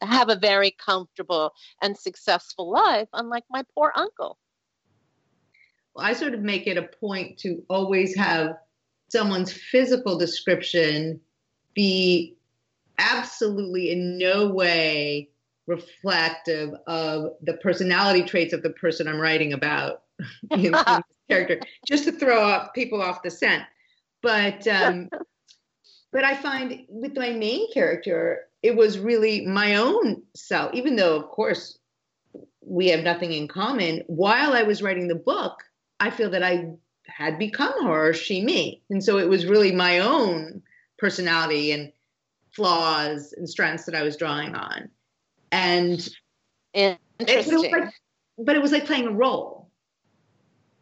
have 0.00 0.30
a 0.30 0.36
very 0.36 0.70
comfortable 0.70 1.52
and 1.82 1.98
successful 1.98 2.70
life, 2.70 3.08
unlike 3.12 3.44
my 3.50 3.62
poor 3.74 3.92
uncle. 3.94 4.38
I 5.96 6.12
sort 6.12 6.34
of 6.34 6.40
make 6.40 6.66
it 6.66 6.76
a 6.76 6.82
point 6.82 7.38
to 7.38 7.62
always 7.68 8.16
have 8.16 8.56
someone's 9.08 9.52
physical 9.52 10.18
description 10.18 11.20
be 11.74 12.36
absolutely 12.98 13.90
in 13.90 14.18
no 14.18 14.48
way 14.48 15.30
reflective 15.66 16.74
of 16.86 17.32
the 17.42 17.54
personality 17.54 18.22
traits 18.22 18.52
of 18.52 18.62
the 18.62 18.70
person 18.70 19.06
I'm 19.06 19.20
writing 19.20 19.52
about 19.52 20.02
in, 20.50 20.74
in 20.74 21.02
character, 21.30 21.60
just 21.86 22.04
to 22.04 22.12
throw 22.12 22.48
up 22.48 22.74
people 22.74 23.00
off 23.00 23.22
the 23.22 23.30
scent. 23.30 23.62
But 24.22 24.66
um, 24.66 25.08
but 26.12 26.24
I 26.24 26.34
find 26.34 26.84
with 26.88 27.16
my 27.16 27.30
main 27.30 27.72
character, 27.72 28.46
it 28.62 28.76
was 28.76 28.98
really 28.98 29.46
my 29.46 29.76
own 29.76 30.22
self, 30.34 30.74
even 30.74 30.96
though 30.96 31.16
of 31.16 31.28
course 31.28 31.78
we 32.60 32.88
have 32.88 33.04
nothing 33.04 33.32
in 33.32 33.46
common. 33.46 34.02
While 34.06 34.52
I 34.52 34.62
was 34.62 34.82
writing 34.82 35.08
the 35.08 35.14
book, 35.14 35.62
I 36.00 36.10
feel 36.10 36.30
that 36.30 36.42
I 36.42 36.70
had 37.06 37.38
become 37.38 37.86
her, 37.86 38.12
she 38.12 38.42
me, 38.42 38.82
and 38.90 39.02
so 39.02 39.18
it 39.18 39.28
was 39.28 39.46
really 39.46 39.72
my 39.72 40.00
own 40.00 40.62
personality 40.98 41.72
and 41.72 41.92
flaws 42.52 43.32
and 43.36 43.48
strengths 43.48 43.84
that 43.84 43.94
I 43.94 44.02
was 44.02 44.16
drawing 44.16 44.54
on. 44.54 44.90
And 45.50 46.08
Interesting. 46.74 46.98
It, 47.18 47.18
but, 47.18 47.28
it 47.28 47.72
like, 47.72 47.94
but, 48.38 48.56
it 48.56 48.62
was 48.62 48.72
like 48.72 48.86
playing 48.86 49.06
a 49.06 49.12
role. 49.12 49.70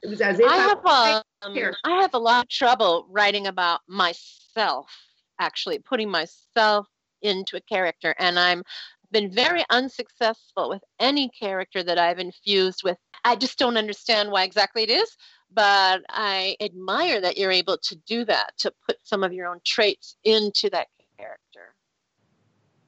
It 0.03 0.11
was 0.11 0.21
as 0.21 0.39
if 0.39 0.47
I, 0.47 0.55
I 0.55 0.57
have 0.57 0.85
a, 0.85 1.47
um, 1.47 1.75
I 1.85 2.03
have 2.03 2.15
a 2.15 2.19
lot 2.19 2.45
of 2.45 2.49
trouble 2.49 3.07
writing 3.11 3.47
about 3.47 3.81
myself, 3.89 4.91
actually 5.39 5.79
putting 5.79 6.11
myself 6.11 6.87
into 7.23 7.57
a 7.57 7.61
character, 7.61 8.15
and 8.19 8.39
I'm 8.39 8.63
been 9.11 9.31
very 9.31 9.65
unsuccessful 9.71 10.69
with 10.69 10.83
any 11.01 11.29
character 11.29 11.83
that 11.83 11.99
I've 11.99 12.19
infused 12.19 12.83
with. 12.85 12.97
I 13.25 13.37
just 13.37 13.59
don't 13.59 13.77
understand 13.77 14.31
why 14.31 14.45
exactly 14.45 14.83
it 14.83 14.91
is, 14.91 15.17
but 15.53 16.03
I 16.09 16.57
admire 16.61 17.21
that 17.21 17.37
you're 17.37 17.53
able 17.53 17.79
to 17.79 17.97
do 18.07 18.25
that, 18.25 18.53
to 18.59 18.73
put 18.87 18.99
some 19.03 19.23
of 19.25 19.33
your 19.33 19.49
own 19.49 19.61
traits 19.65 20.17
into 20.25 20.71
that 20.71 20.89
character. 21.19 21.75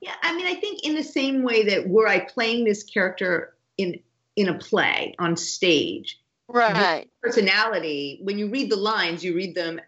Yeah, 0.00 0.14
I 0.22 0.34
mean, 0.36 0.46
I 0.46 0.54
think 0.54 0.84
in 0.84 0.94
the 0.94 1.02
same 1.02 1.42
way 1.42 1.64
that 1.64 1.88
were 1.88 2.06
I 2.06 2.20
playing 2.20 2.64
this 2.64 2.84
character 2.84 3.54
in 3.76 4.00
in 4.36 4.48
a 4.48 4.56
play 4.56 5.14
on 5.18 5.36
stage, 5.36 6.20
right? 6.48 7.08
Personality. 7.20 8.20
When 8.22 8.38
you 8.38 8.48
read 8.48 8.70
the 8.70 8.76
lines, 8.76 9.24
you 9.24 9.34
read 9.34 9.56
them 9.56 9.80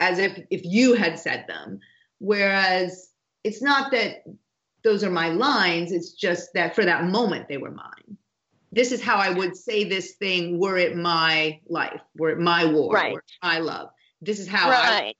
as 0.00 0.18
if 0.18 0.38
if 0.50 0.62
you 0.64 0.94
had 0.94 1.18
said 1.18 1.46
them. 1.48 1.80
Whereas 2.18 3.10
it's 3.44 3.62
not 3.62 3.92
that 3.92 4.24
those 4.84 5.02
are 5.04 5.10
my 5.10 5.28
lines. 5.28 5.92
It's 5.92 6.12
just 6.12 6.52
that 6.54 6.74
for 6.74 6.84
that 6.84 7.04
moment 7.04 7.48
they 7.48 7.56
were 7.56 7.70
mine 7.70 8.18
this 8.72 8.92
is 8.92 9.02
how 9.02 9.16
I 9.16 9.30
would 9.30 9.56
say 9.56 9.84
this 9.84 10.12
thing 10.12 10.58
were 10.58 10.76
it 10.76 10.96
my 10.96 11.60
life, 11.68 12.00
were 12.16 12.30
it 12.30 12.38
my 12.38 12.64
war, 12.64 12.92
right. 12.92 13.16
my 13.42 13.58
love. 13.58 13.90
This 14.20 14.38
is 14.38 14.48
how 14.48 14.70
right. 14.70 15.14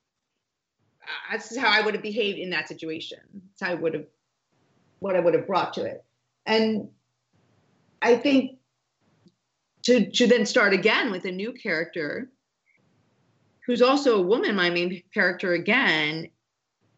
I, 1.30 1.36
this 1.36 1.52
is 1.52 1.58
how 1.58 1.70
I 1.70 1.80
would 1.80 1.94
have 1.94 2.02
behaved 2.02 2.38
in 2.38 2.50
that 2.50 2.68
situation. 2.68 3.18
That's 3.32 3.62
how 3.62 3.70
I 3.70 3.74
would 3.74 3.94
have, 3.94 4.04
what 4.98 5.16
I 5.16 5.20
would 5.20 5.34
have 5.34 5.46
brought 5.46 5.72
to 5.74 5.84
it. 5.84 6.04
And 6.44 6.88
I 8.02 8.16
think 8.16 8.58
to 9.84 10.10
to 10.10 10.26
then 10.26 10.44
start 10.44 10.74
again 10.74 11.10
with 11.10 11.24
a 11.24 11.32
new 11.32 11.52
character, 11.52 12.30
who's 13.64 13.80
also 13.80 14.18
a 14.18 14.22
woman, 14.22 14.56
my 14.56 14.68
main 14.68 15.02
character 15.14 15.54
again, 15.54 16.28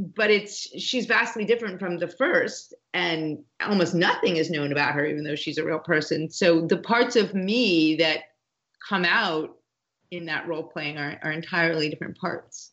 but 0.01 0.31
it's 0.31 0.67
she's 0.81 1.05
vastly 1.05 1.45
different 1.45 1.79
from 1.79 1.99
the 1.99 2.09
first 2.09 2.73
and 2.95 3.39
almost 3.61 3.95
nothing 3.95 4.39
is 4.39 4.51
known 4.51 4.73
about 4.73 4.95
her 4.95 5.05
even 5.05 5.23
though 5.23 5.37
she's 5.37 5.59
a 5.59 5.65
real 5.65 5.79
person. 5.79 6.31
So 6.31 6.67
the 6.67 6.79
parts 6.79 7.17
of 7.17 7.35
me 7.35 7.97
that 7.97 8.21
come 8.89 9.05
out 9.05 9.59
in 10.11 10.25
that 10.27 10.49
role 10.49 10.63
playing 10.63 10.97
are, 10.97 11.21
are 11.23 11.33
entirely 11.33 11.91
different 11.91 12.17
parts. 12.17 12.73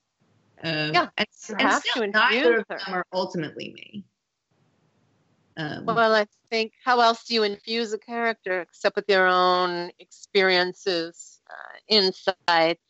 Um, 0.63 0.93
yeah 0.93 1.09
and, 1.17 1.27
and 1.59 1.73
still 1.83 2.07
neither 2.07 2.59
of 2.59 2.67
them 2.69 2.79
are 2.87 3.05
ultimately 3.11 3.73
me. 3.75 4.05
Um, 5.57 5.85
well 5.85 6.13
i 6.13 6.27
think 6.51 6.73
how 6.85 6.99
else 6.99 7.23
do 7.23 7.33
you 7.33 7.41
infuse 7.41 7.91
a 7.91 7.97
character 7.97 8.61
except 8.61 8.95
with 8.95 9.05
your 9.07 9.25
own 9.25 9.89
experiences 9.97 11.41
uh, 11.49 11.77
insights 11.89 12.83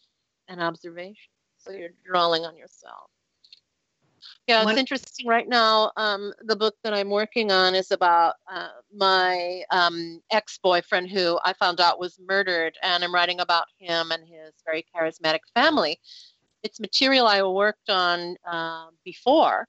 and 0.50 0.62
observations? 0.62 1.30
So 1.58 1.71
you're 1.71 1.89
drawing 2.06 2.45
on 2.45 2.56
yourself 2.58 3.10
yeah, 4.48 4.64
it's 4.68 4.80
interesting 4.80 5.28
right 5.28 5.48
now. 5.48 5.92
Um, 5.98 6.34
the 6.42 6.56
book 6.56 6.76
that 6.84 6.94
I'm 6.94 7.10
working 7.10 7.52
on 7.52 7.76
is 7.76 7.92
about 7.92 8.36
uh, 8.50 8.70
my 8.96 9.64
um, 9.72 10.22
ex 10.32 10.58
boyfriend 10.58 11.10
who 11.10 11.38
I 11.44 11.52
found 11.54 11.82
out 11.82 12.00
was 12.00 12.18
murdered, 12.26 12.78
and 12.82 13.04
I'm 13.04 13.14
writing 13.14 13.42
about 13.42 13.66
him 13.78 14.12
and 14.12 14.24
his 14.24 14.54
very 14.66 14.86
charismatic 14.96 15.42
family. 15.54 16.00
It's 16.64 16.80
material 16.80 17.28
I 17.28 17.44
worked 17.44 17.90
on 17.90 18.38
uh, 18.50 18.88
before, 19.04 19.68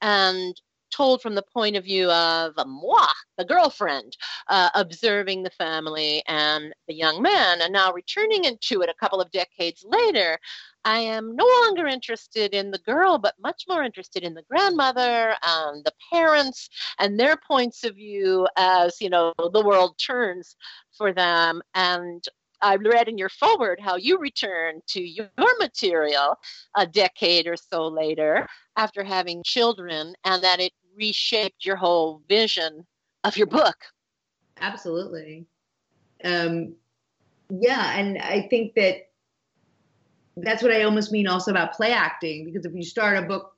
and 0.00 0.60
told 0.90 1.22
from 1.22 1.34
the 1.34 1.42
point 1.42 1.76
of 1.76 1.84
view 1.84 2.10
of 2.10 2.54
moi, 2.66 3.06
the 3.38 3.44
girlfriend, 3.44 4.16
uh, 4.48 4.70
observing 4.74 5.42
the 5.42 5.50
family 5.50 6.22
and 6.26 6.74
the 6.88 6.94
young 6.94 7.22
man. 7.22 7.60
And 7.62 7.72
now 7.72 7.92
returning 7.92 8.44
into 8.44 8.82
it 8.82 8.90
a 8.90 8.94
couple 8.94 9.20
of 9.20 9.30
decades 9.30 9.84
later, 9.86 10.38
I 10.84 10.98
am 11.00 11.36
no 11.36 11.46
longer 11.62 11.86
interested 11.86 12.54
in 12.54 12.70
the 12.70 12.78
girl, 12.78 13.18
but 13.18 13.34
much 13.42 13.64
more 13.68 13.82
interested 13.82 14.22
in 14.22 14.34
the 14.34 14.44
grandmother 14.48 15.34
and 15.42 15.84
the 15.84 15.92
parents 16.12 16.68
and 16.98 17.18
their 17.18 17.36
points 17.36 17.84
of 17.84 17.96
view 17.96 18.46
as, 18.56 19.00
you 19.00 19.10
know, 19.10 19.34
the 19.38 19.64
world 19.64 19.98
turns 19.98 20.56
for 20.96 21.12
them. 21.12 21.60
And 21.74 22.24
I 22.62 22.76
read 22.76 23.08
in 23.08 23.18
your 23.18 23.28
forward 23.28 23.78
how 23.80 23.96
you 23.96 24.18
returned 24.18 24.82
to 24.88 25.02
your 25.02 25.28
material 25.58 26.36
a 26.76 26.86
decade 26.86 27.46
or 27.46 27.56
so 27.56 27.88
later 27.88 28.46
after 28.76 29.04
having 29.04 29.42
children 29.44 30.14
and 30.24 30.42
that 30.42 30.60
it 30.60 30.72
reshaped 30.96 31.64
your 31.64 31.76
whole 31.76 32.22
vision 32.28 32.86
of 33.24 33.36
your 33.36 33.46
book. 33.46 33.76
Absolutely. 34.60 35.46
Um, 36.22 36.74
yeah, 37.50 37.98
and 37.98 38.18
I 38.18 38.46
think 38.48 38.74
that 38.74 39.09
that's 40.36 40.62
what 40.62 40.72
I 40.72 40.82
almost 40.82 41.12
mean 41.12 41.26
also 41.26 41.50
about 41.50 41.74
play 41.74 41.92
acting 41.92 42.44
because 42.44 42.64
if 42.64 42.74
you 42.74 42.82
start 42.82 43.18
a 43.18 43.22
book 43.22 43.54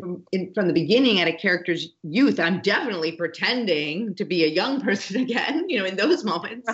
from, 0.00 0.24
in, 0.32 0.52
from 0.54 0.66
the 0.66 0.72
beginning 0.72 1.20
at 1.20 1.28
a 1.28 1.32
character's 1.32 1.88
youth, 2.02 2.40
I'm 2.40 2.60
definitely 2.60 3.12
pretending 3.12 4.14
to 4.14 4.24
be 4.24 4.44
a 4.44 4.48
young 4.48 4.80
person 4.82 5.20
again, 5.20 5.68
you 5.68 5.78
know, 5.78 5.84
in 5.84 5.96
those 5.96 6.24
moments. 6.24 6.68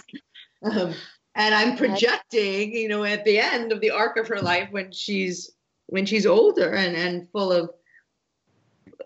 Um, 0.62 0.94
and 1.34 1.54
I'm 1.54 1.76
projecting, 1.76 2.74
you 2.74 2.88
know, 2.88 3.04
at 3.04 3.24
the 3.24 3.38
end 3.38 3.72
of 3.72 3.80
the 3.80 3.90
arc 3.90 4.16
of 4.16 4.28
her 4.28 4.40
life 4.40 4.68
when 4.72 4.92
she's 4.92 5.52
when 5.86 6.04
she's 6.04 6.26
older 6.26 6.74
and, 6.74 6.96
and 6.96 7.28
full 7.30 7.52
of 7.52 7.70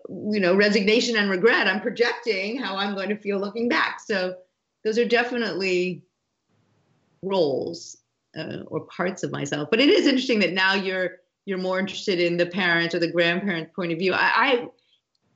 you 0.09 0.39
know 0.39 0.55
resignation 0.55 1.15
and 1.15 1.29
regret 1.29 1.67
i'm 1.67 1.79
projecting 1.79 2.59
how 2.59 2.75
i'm 2.75 2.93
going 2.93 3.09
to 3.09 3.17
feel 3.17 3.39
looking 3.39 3.69
back. 3.69 3.99
So 4.05 4.35
those 4.83 4.97
are 4.97 5.05
definitely 5.05 6.03
roles 7.21 7.97
uh, 8.37 8.63
or 8.67 8.81
parts 8.81 9.23
of 9.23 9.31
myself 9.31 9.69
but 9.69 9.79
it 9.79 9.89
is 9.89 10.07
interesting 10.07 10.39
that 10.39 10.53
now 10.53 10.73
you're 10.73 11.17
you're 11.45 11.57
more 11.57 11.79
interested 11.79 12.19
in 12.19 12.37
the 12.37 12.45
parent 12.45 12.93
or 12.93 12.99
the 12.99 13.11
grandparent 13.11 13.73
point 13.73 13.91
of 13.91 13.99
view 13.99 14.13
i 14.13 14.67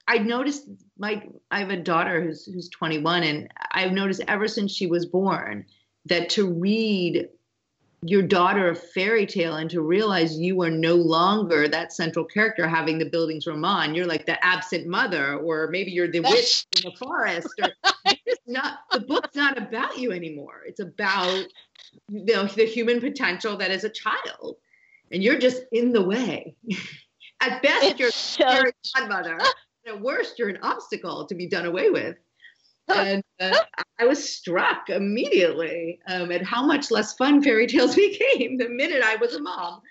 i, 0.07 0.15
I 0.15 0.17
noticed 0.19 0.69
my 0.97 1.23
i 1.51 1.59
have 1.59 1.69
a 1.69 1.77
daughter 1.77 2.21
who's 2.21 2.45
who's 2.45 2.69
21 2.69 3.23
and 3.23 3.49
i've 3.71 3.91
noticed 3.91 4.21
ever 4.27 4.47
since 4.47 4.71
she 4.71 4.87
was 4.87 5.05
born 5.05 5.65
that 6.05 6.29
to 6.31 6.51
read 6.51 7.27
your 8.03 8.21
daughter 8.21 8.69
a 8.69 8.75
fairy 8.75 9.25
tale 9.25 9.55
and 9.55 9.69
to 9.69 9.81
realize 9.81 10.37
you 10.37 10.61
are 10.61 10.69
no 10.69 10.93
longer 10.93 11.67
that 11.67 11.91
central 11.91 12.23
character 12.23 12.67
having 12.67 12.99
the 12.99 13.09
Bildungsroman. 13.09 13.95
You're 13.95 14.05
like 14.05 14.25
the 14.25 14.43
absent 14.45 14.85
mother, 14.85 15.37
or 15.37 15.67
maybe 15.67 15.91
you're 15.91 16.09
the 16.09 16.19
witch 16.19 16.67
in 16.75 16.91
the 16.91 16.97
forest. 16.97 17.49
Or 17.61 17.69
not 18.47 18.79
the 18.91 18.99
book's 18.99 19.35
not 19.35 19.57
about 19.57 19.97
you 19.97 20.11
anymore. 20.11 20.61
It's 20.65 20.79
about 20.79 21.45
you 22.09 22.25
know, 22.25 22.45
the 22.45 22.65
human 22.65 22.99
potential 22.99 23.57
that 23.57 23.71
is 23.71 23.83
a 23.83 23.89
child, 23.89 24.57
and 25.11 25.23
you're 25.23 25.39
just 25.39 25.63
in 25.71 25.91
the 25.91 26.01
way. 26.01 26.55
At 27.39 27.61
best, 27.61 27.85
it's 27.85 27.99
you're 27.99 28.09
so... 28.11 28.47
a 28.47 28.71
godmother. 28.95 29.37
At 29.85 30.01
worst, 30.01 30.39
you're 30.39 30.49
an 30.49 30.57
obstacle 30.63 31.27
to 31.27 31.35
be 31.35 31.47
done 31.47 31.65
away 31.65 31.91
with. 31.91 32.17
and 32.95 33.23
uh, 33.41 33.57
I 33.99 34.05
was 34.05 34.33
struck 34.33 34.89
immediately 34.89 35.99
um, 36.07 36.31
at 36.31 36.43
how 36.43 36.65
much 36.65 36.89
less 36.89 37.13
fun 37.15 37.43
fairy 37.43 37.67
tales 37.67 37.95
became 37.95 38.57
the 38.57 38.69
minute 38.69 39.03
I 39.03 39.17
was 39.17 39.35
a 39.35 39.41
mom. 39.41 39.81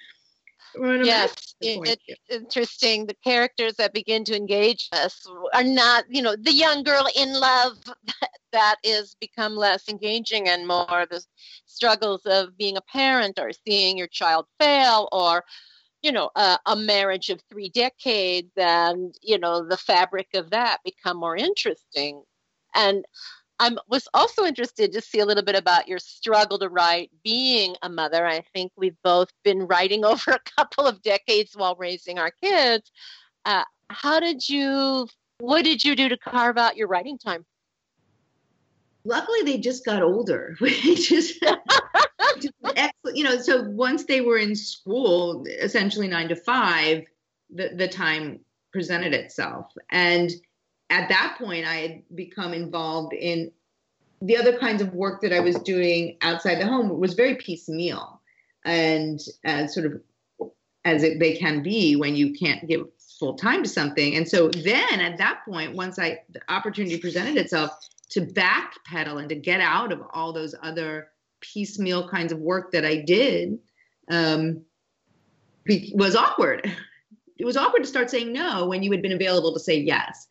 Yes, 0.79 1.55
it, 1.61 1.99
it's 2.07 2.21
interesting. 2.31 3.07
The 3.07 3.17
characters 3.25 3.75
that 3.75 3.93
begin 3.93 4.25
to 4.25 4.37
engage 4.37 4.89
us 4.93 5.27
are 5.55 5.65
not, 5.65 6.05
you 6.09 6.23
know, 6.23 6.37
the 6.37 6.53
young 6.53 6.83
girl 6.83 7.07
in 7.17 7.33
love 7.39 7.77
that 8.53 8.77
is 8.83 9.17
become 9.21 9.57
less 9.57 9.89
engaging 9.89 10.49
and 10.49 10.67
more 10.67 11.07
the 11.11 11.23
struggles 11.67 12.23
of 12.27 12.57
being 12.57 12.77
a 12.77 12.83
parent 12.83 13.39
or 13.39 13.51
seeing 13.67 13.99
your 13.99 14.07
child 14.07 14.47
fail 14.59 15.09
or 15.13 15.45
you 16.03 16.13
know 16.13 16.31
a, 16.37 16.59
a 16.67 16.77
marriage 16.77 17.31
of 17.31 17.41
three 17.51 17.69
decades 17.69 18.53
and 18.57 19.15
you 19.23 19.39
know 19.39 19.67
the 19.67 19.77
fabric 19.77 20.29
of 20.35 20.51
that 20.51 20.79
become 20.85 21.17
more 21.19 21.37
interesting 21.37 22.23
and 22.75 23.05
I 23.59 23.75
was 23.89 24.07
also 24.13 24.45
interested 24.45 24.93
to 24.93 25.01
see 25.01 25.21
a 25.21 25.27
little 25.27 25.45
bit 25.45 25.57
about 25.57 25.89
your 25.89 25.99
struggle 25.99 26.59
to 26.59 26.69
write 26.69 27.11
being 27.25 27.75
a 27.83 27.89
mother. 27.89 28.27
I 28.27 28.43
think 28.55 28.73
we've 28.77 28.97
both 29.03 29.31
been 29.45 29.67
writing 29.67 30.05
over 30.05 30.33
a 30.33 30.51
couple 30.57 30.87
of 30.87 31.03
decades 31.03 31.57
while 31.57 31.77
raising 31.77 32.19
our 32.19 32.31
kids. 32.43 32.91
Uh, 33.45 33.65
how 33.89 34.21
did 34.21 34.49
you, 34.49 35.09
what 35.39 35.65
did 35.65 35.85
you 35.85 35.97
do 35.97 36.09
to 36.09 36.17
carve 36.17 36.59
out 36.59 36.77
your 36.77 36.89
writing 36.89 37.19
time? 37.19 37.45
Luckily, 39.05 39.43
they 39.45 39.59
just 39.59 39.85
got 39.85 40.03
older, 40.03 40.57
which 40.61 41.13
is 41.13 41.39
excellent. 42.77 43.17
You 43.17 43.25
know, 43.25 43.39
so 43.39 43.63
once 43.63 44.05
they 44.05 44.21
were 44.21 44.39
in 44.39 44.55
school, 44.57 45.45
essentially 45.47 46.09
nine 46.09 46.29
to 46.29 46.37
five, 46.37 47.05
the, 47.49 47.71
the 47.75 47.89
time 47.89 48.41
presented 48.73 49.15
itself. 49.15 49.73
And 49.91 50.33
at 50.91 51.09
that 51.09 51.37
point, 51.39 51.67
I 51.67 51.75
had 51.77 52.03
become 52.15 52.53
involved 52.53 53.13
in 53.13 53.51
the 54.23 54.37
other 54.37 54.57
kinds 54.59 54.81
of 54.81 54.95
work 54.95 55.21
that 55.23 55.33
I 55.33 55.41
was 55.41 55.57
doing 55.57 56.17
outside 56.23 56.57
the 56.57 56.67
home 56.67 56.99
was 56.99 57.15
very 57.15 57.35
piecemeal 57.35 58.21
and 58.65 59.21
uh, 59.45 59.67
sort 59.67 59.87
of 59.87 60.01
as 60.85 61.03
it, 61.03 61.19
they 61.19 61.37
can 61.37 61.63
be 61.63 61.97
when 61.97 62.15
you 62.15 62.33
can't 62.33 62.67
give 62.69 62.87
full 63.19 63.35
time 63.35 63.63
to 63.63 63.69
something. 63.69 64.17
And 64.17 64.29
so 64.29 64.49
then 64.49 65.01
at 65.01 65.19
that 65.19 65.41
point, 65.45 65.75
once 65.75 65.99
I 65.99 66.21
the 66.31 66.41
opportunity 66.49 66.99
presented 66.99 67.37
itself 67.37 67.73
to 68.11 68.21
backpedal 68.21 69.19
and 69.19 69.29
to 69.29 69.35
get 69.35 69.61
out 69.61 69.93
of 69.93 70.01
all 70.13 70.33
those 70.33 70.55
other 70.63 71.09
piecemeal 71.41 72.09
kinds 72.09 72.33
of 72.33 72.39
work 72.39 72.73
that 72.73 72.85
I 72.85 72.97
did, 72.97 73.59
um, 74.11 74.63
was 75.95 76.17
awkward. 76.17 76.71
It 77.39 77.45
was 77.45 77.59
awkward 77.59 77.83
to 77.83 77.87
start 77.87 78.09
saying 78.09 78.33
no 78.33 78.67
when 78.67 78.83
you 78.83 78.91
had 78.91 79.03
been 79.03 79.13
available 79.13 79.53
to 79.53 79.61
say 79.61 79.79
yes 79.79 80.27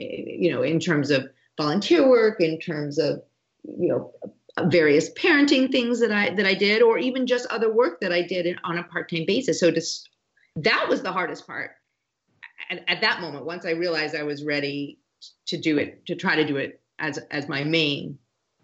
you 0.00 0.50
know, 0.50 0.62
in 0.62 0.80
terms 0.80 1.10
of 1.10 1.28
volunteer 1.56 2.08
work, 2.08 2.40
in 2.40 2.58
terms 2.58 2.98
of, 2.98 3.22
you 3.64 3.88
know, 3.88 4.12
various 4.64 5.12
parenting 5.14 5.70
things 5.70 6.00
that 6.00 6.10
I 6.10 6.34
that 6.34 6.46
I 6.46 6.54
did, 6.54 6.82
or 6.82 6.98
even 6.98 7.26
just 7.26 7.46
other 7.46 7.72
work 7.72 8.00
that 8.00 8.12
I 8.12 8.22
did 8.22 8.58
on 8.64 8.78
a 8.78 8.84
part-time 8.84 9.24
basis. 9.26 9.60
So 9.60 9.70
just 9.70 10.08
that 10.56 10.86
was 10.88 11.02
the 11.02 11.12
hardest 11.12 11.46
part. 11.46 11.72
And 12.68 12.80
at 12.88 13.00
that 13.00 13.20
moment, 13.20 13.44
once 13.44 13.64
I 13.64 13.70
realized 13.70 14.14
I 14.14 14.22
was 14.22 14.44
ready 14.44 14.98
to 15.46 15.58
do 15.58 15.78
it, 15.78 16.04
to 16.06 16.14
try 16.14 16.36
to 16.36 16.46
do 16.46 16.56
it 16.56 16.80
as 16.98 17.18
as 17.30 17.48
my 17.48 17.62
main, 17.64 18.18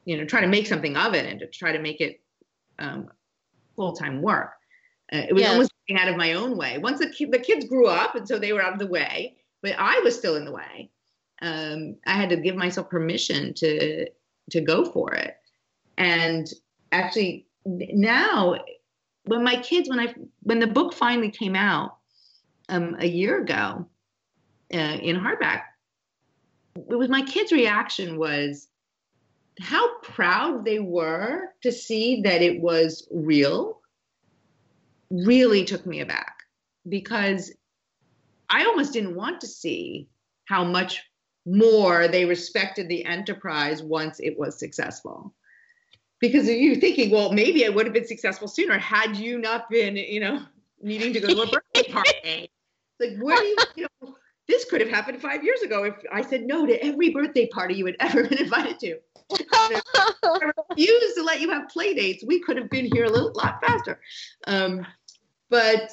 you 0.04 0.16
know, 0.16 0.24
try 0.24 0.40
to 0.40 0.46
make 0.46 0.66
something 0.66 0.96
of 0.96 1.14
it 1.14 1.26
and 1.26 1.40
to 1.40 1.46
try 1.46 1.72
to 1.72 1.78
make 1.78 2.00
it 2.00 2.20
um, 2.78 3.08
full-time 3.76 4.22
work. 4.22 4.52
Uh, 5.12 5.22
it 5.28 5.32
was 5.32 5.42
yes. 5.42 5.52
almost 5.52 5.72
getting 5.86 6.02
out 6.02 6.08
of 6.08 6.16
my 6.16 6.32
own 6.32 6.56
way. 6.56 6.78
Once 6.78 6.98
the, 6.98 7.26
the 7.30 7.38
kids 7.38 7.64
grew 7.66 7.86
up, 7.86 8.14
and 8.16 8.26
so 8.26 8.38
they 8.38 8.52
were 8.52 8.62
out 8.62 8.72
of 8.72 8.78
the 8.78 8.86
way, 8.86 9.36
but 9.62 9.74
I 9.78 10.00
was 10.00 10.16
still 10.16 10.36
in 10.36 10.44
the 10.44 10.52
way 10.52 10.90
um, 11.42 11.96
I 12.06 12.12
had 12.12 12.30
to 12.30 12.36
give 12.36 12.56
myself 12.56 12.88
permission 12.88 13.54
to 13.54 14.06
to 14.50 14.60
go 14.60 14.84
for 14.84 15.12
it. 15.14 15.36
And 15.98 16.46
actually, 16.92 17.46
now 17.64 18.56
when 19.26 19.42
my 19.42 19.60
kids, 19.60 19.88
when 19.88 20.00
I 20.00 20.14
when 20.42 20.60
the 20.60 20.66
book 20.66 20.94
finally 20.94 21.30
came 21.30 21.56
out 21.56 21.96
um, 22.68 22.96
a 22.98 23.06
year 23.06 23.42
ago 23.42 23.86
uh, 24.72 24.76
in 24.76 25.16
hardback, 25.16 25.62
it 26.76 26.96
was 26.96 27.08
my 27.08 27.22
kids' 27.22 27.52
reaction 27.52 28.18
was 28.18 28.68
how 29.60 29.98
proud 30.00 30.64
they 30.64 30.78
were 30.78 31.48
to 31.62 31.72
see 31.72 32.22
that 32.22 32.42
it 32.42 32.60
was 32.60 33.08
real. 33.10 33.80
Really 35.10 35.64
took 35.64 35.86
me 35.86 36.00
aback 36.00 36.36
because 36.88 37.52
I 38.50 38.64
almost 38.64 38.92
didn't 38.92 39.14
want 39.14 39.40
to 39.40 39.46
see 39.46 40.08
how 40.46 40.64
much 40.64 41.02
more 41.46 42.08
they 42.08 42.24
respected 42.24 42.88
the 42.88 43.04
enterprise 43.04 43.82
once 43.82 44.20
it 44.20 44.38
was 44.38 44.58
successful. 44.58 45.32
Because 46.20 46.48
you're 46.48 46.76
thinking, 46.76 47.10
well, 47.10 47.32
maybe 47.32 47.66
I 47.66 47.68
would 47.68 47.86
have 47.86 47.92
been 47.92 48.06
successful 48.06 48.48
sooner 48.48 48.78
had 48.78 49.16
you 49.16 49.38
not 49.38 49.68
been, 49.70 49.96
you 49.96 50.20
know, 50.20 50.42
needing 50.82 51.12
to 51.12 51.20
go 51.20 51.28
to 51.28 51.42
a 51.42 51.46
birthday 51.46 51.92
party. 51.92 52.50
like, 52.98 53.18
where 53.20 53.36
do 53.36 53.44
you, 53.44 53.56
you 53.76 53.86
know, 54.02 54.16
this 54.48 54.64
could 54.64 54.80
have 54.80 54.90
happened 54.90 55.20
five 55.20 55.44
years 55.44 55.62
ago 55.62 55.84
if 55.84 55.94
I 56.12 56.22
said 56.22 56.46
no 56.46 56.66
to 56.66 56.84
every 56.84 57.10
birthday 57.10 57.46
party 57.46 57.74
you 57.74 57.86
had 57.86 57.96
ever 58.00 58.22
been 58.28 58.38
invited 58.38 58.78
to. 58.80 58.98
I 59.52 60.52
refused 60.70 61.16
to 61.16 61.22
let 61.22 61.40
you 61.40 61.50
have 61.50 61.68
play 61.68 61.94
dates. 61.94 62.24
We 62.24 62.40
could 62.40 62.56
have 62.56 62.70
been 62.70 62.88
here 62.92 63.04
a 63.04 63.10
little 63.10 63.32
lot 63.34 63.60
faster. 63.60 64.00
Um, 64.46 64.86
but 65.50 65.90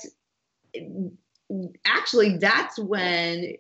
actually, 1.85 2.37
that's 2.37 2.79
when 2.79 3.55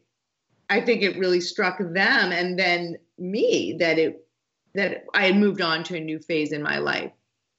I 0.69 0.81
think 0.81 1.01
it 1.01 1.17
really 1.17 1.41
struck 1.41 1.77
them 1.77 2.31
and 2.31 2.57
then 2.57 2.97
me 3.17 3.75
that 3.79 3.99
it 3.99 4.27
that 4.75 5.05
I 5.13 5.27
had 5.27 5.35
moved 5.35 5.61
on 5.61 5.83
to 5.83 5.95
a 5.95 5.99
new 5.99 6.19
phase 6.19 6.51
in 6.51 6.63
my 6.63 6.79
life 6.79 7.11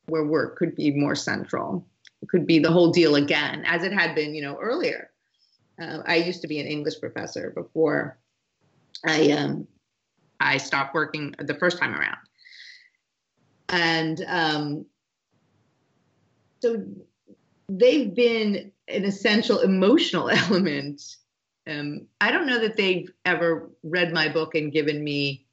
where 0.06 0.24
work 0.24 0.56
could 0.56 0.74
be 0.74 0.90
more 0.90 1.14
central. 1.14 1.86
It 2.22 2.28
could 2.28 2.46
be 2.46 2.58
the 2.58 2.72
whole 2.72 2.90
deal 2.90 3.14
again, 3.14 3.64
as 3.66 3.84
it 3.84 3.92
had 3.92 4.14
been, 4.14 4.34
you 4.34 4.42
know, 4.42 4.58
earlier. 4.60 5.10
Uh, 5.80 5.98
I 6.06 6.16
used 6.16 6.40
to 6.42 6.48
be 6.48 6.58
an 6.60 6.66
English 6.66 6.98
professor 7.00 7.50
before 7.50 8.18
I 9.06 9.30
um, 9.32 9.66
I 10.40 10.56
stopped 10.56 10.94
working 10.94 11.34
the 11.38 11.54
first 11.54 11.78
time 11.78 11.94
around, 11.94 12.18
and 13.68 14.24
um, 14.26 14.86
so 16.60 16.84
they've 17.68 18.14
been 18.14 18.72
an 18.88 19.04
essential 19.04 19.60
emotional 19.60 20.30
element 20.30 21.02
um, 21.66 22.06
I 22.20 22.30
don't 22.30 22.46
know 22.46 22.60
that 22.60 22.76
they've 22.76 23.10
ever 23.24 23.70
read 23.82 24.12
my 24.12 24.28
book 24.28 24.54
and 24.54 24.72
given 24.72 25.02
me 25.02 25.46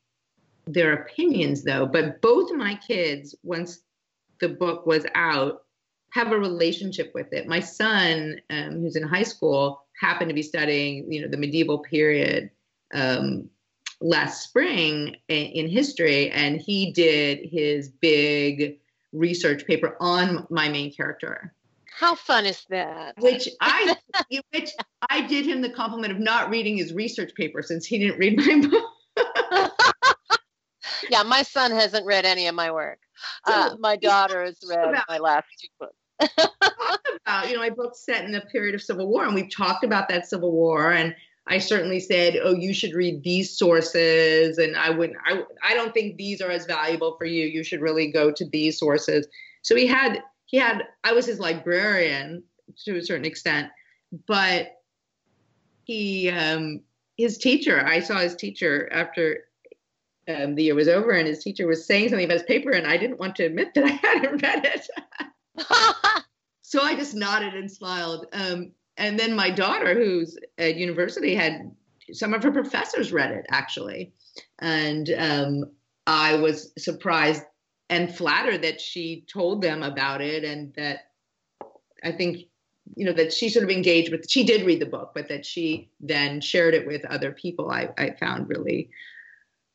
their 0.68 0.94
opinions, 0.94 1.64
though. 1.64 1.86
But 1.86 2.22
both 2.22 2.52
my 2.52 2.76
kids, 2.76 3.36
once 3.44 3.80
the 4.40 4.50
book 4.50 4.86
was 4.86 5.06
out, 5.16 5.64
have 6.12 6.32
a 6.32 6.40
relationship 6.40 7.12
with 7.14 7.32
it. 7.32 7.48
My 7.48 7.62
son, 7.62 8.42
um, 8.50 8.82
who's 8.82 8.96
in 8.96 9.04
high 9.04 9.24
school, 9.24 9.86
happened 10.00 10.30
to 10.30 10.36
be 10.36 10.44
studying, 10.44 11.12
you 11.12 11.22
know, 11.22 11.28
the 11.28 11.38
medieval 11.38 11.80
period 11.80 12.50
um, 12.94 13.50
last 14.02 14.44
spring 14.44 15.16
in, 15.30 15.46
in 15.46 15.70
history, 15.70 16.30
and 16.32 16.60
he 16.60 16.92
did 16.92 17.40
his 17.50 17.88
big 17.88 18.80
research 19.14 19.66
paper 19.66 19.96
on 20.00 20.46
my 20.50 20.68
main 20.68 20.94
character 20.94 21.54
how 22.02 22.16
fun 22.16 22.48
is 22.48 22.66
that? 22.70 23.14
Which 23.20 23.48
I, 23.62 23.96
which 24.52 24.72
I 25.08 25.22
did 25.22 25.46
him 25.46 25.62
the 25.62 25.70
compliment 25.70 26.12
of 26.12 26.20
not 26.20 26.50
reading 26.50 26.76
his 26.76 26.94
research 26.94 27.36
paper 27.36 27.62
since 27.62 27.86
he 27.86 28.00
didn't 28.00 28.18
read 28.18 28.38
my 28.38 28.68
book. 28.68 29.72
yeah, 31.12 31.22
my 31.22 31.44
son 31.44 31.70
hasn't 31.70 32.08
read 32.08 32.26
any 32.26 32.48
of 32.48 32.56
my 32.56 32.72
work. 32.72 32.98
Uh, 33.46 33.76
my 33.80 33.98
daughter 33.98 34.44
has 34.44 34.58
read 34.68 34.90
about, 34.90 35.04
my 35.08 35.20
last 35.20 35.46
two 35.62 35.68
books. 35.80 36.48
about, 37.24 37.48
you 37.48 37.54
know, 37.54 37.60
my 37.60 37.70
book's 37.70 38.04
set 38.04 38.26
in 38.26 38.32
the 38.32 38.42
period 38.42 38.74
of 38.74 38.82
Civil 38.82 39.08
War, 39.08 39.26
and 39.26 39.36
we've 39.36 39.56
talked 39.56 39.84
about 39.84 40.10
that 40.10 40.28
Civil 40.28 40.52
War, 40.52 40.92
and 40.92 41.16
I 41.46 41.60
certainly 41.60 42.00
said, 42.00 42.36
"Oh, 42.42 42.56
you 42.56 42.74
should 42.74 42.94
read 42.94 43.24
these 43.24 43.56
sources," 43.56 44.58
and 44.58 44.76
I 44.76 44.90
wouldn't. 44.90 45.20
I 45.24 45.44
I 45.64 45.76
don't 45.76 45.94
think 45.94 46.18
these 46.18 46.42
are 46.42 46.50
as 46.50 46.66
valuable 46.66 47.16
for 47.18 47.26
you. 47.26 47.46
You 47.46 47.64
should 47.64 47.82
really 47.82 48.12
go 48.12 48.32
to 48.32 48.46
these 48.50 48.80
sources. 48.80 49.28
So 49.62 49.76
he 49.76 49.86
had 49.86 50.24
he 50.52 50.58
had 50.58 50.84
I 51.04 51.14
was 51.14 51.26
his 51.26 51.40
librarian 51.40 52.44
to 52.86 52.98
a 52.98 53.02
certain 53.02 53.26
extent, 53.26 53.70
but 54.28 54.74
he 55.86 56.30
um, 56.30 56.82
his 57.18 57.38
teacher 57.38 57.84
I 57.84 58.02
saw 58.02 58.18
his 58.18 58.36
teacher 58.36 58.90
after 58.92 59.46
um, 60.28 60.56
the 60.56 60.64
year 60.64 60.76
was 60.76 60.90
over, 60.90 61.12
and 61.12 61.28
his 61.28 61.44
teacher 61.44 61.66
was 61.66 61.86
saying 61.86 62.10
something 62.10 62.26
about 62.26 62.40
his 62.40 62.44
paper, 62.44 62.72
and 62.72 62.86
I 62.86 62.98
didn't 62.98 63.20
want 63.20 63.36
to 63.38 63.46
admit 63.46 63.74
that 63.74 63.86
I 63.86 63.92
hadn't 64.08 64.42
read 64.42 64.66
it. 64.66 64.88
so 66.62 66.82
I 66.82 66.96
just 66.96 67.16
nodded 67.16 67.56
and 67.56 67.72
smiled. 67.72 68.28
Um, 68.34 68.72
and 68.98 69.18
then 69.18 69.36
my 69.36 69.50
daughter, 69.50 69.94
who's 69.96 70.38
at 70.58 70.76
university, 70.76 71.34
had 71.34 71.72
some 72.12 72.34
of 72.34 72.44
her 72.44 72.52
professors 72.52 73.14
read 73.14 73.32
it 73.32 73.46
actually, 73.52 74.12
and 74.60 75.10
um, 75.18 75.64
I 76.08 76.36
was 76.36 76.74
surprised 76.78 77.44
and 77.92 78.16
flattered 78.16 78.64
that 78.64 78.82
she 78.82 79.24
told 79.28 79.62
them 79.62 79.84
about 79.84 80.22
it 80.22 80.44
and 80.44 80.74
that 80.74 81.12
I 82.04 82.12
think 82.12 82.48
you 82.96 83.06
know 83.06 83.14
that 83.14 83.32
she 83.32 83.50
sort 83.50 83.64
of 83.64 83.70
engaged 83.70 84.12
with 84.12 84.30
she 84.30 84.44
did 84.44 84.66
read 84.66 84.82
the 84.82 84.88
book 84.88 85.12
but 85.14 85.28
that 85.30 85.46
she 85.46 85.92
then 86.00 86.42
shared 86.42 86.74
it 86.74 86.88
with 86.88 87.06
other 87.06 87.32
people 87.32 87.70
I, 87.70 87.90
I 87.98 88.12
found 88.20 88.50
really 88.50 88.90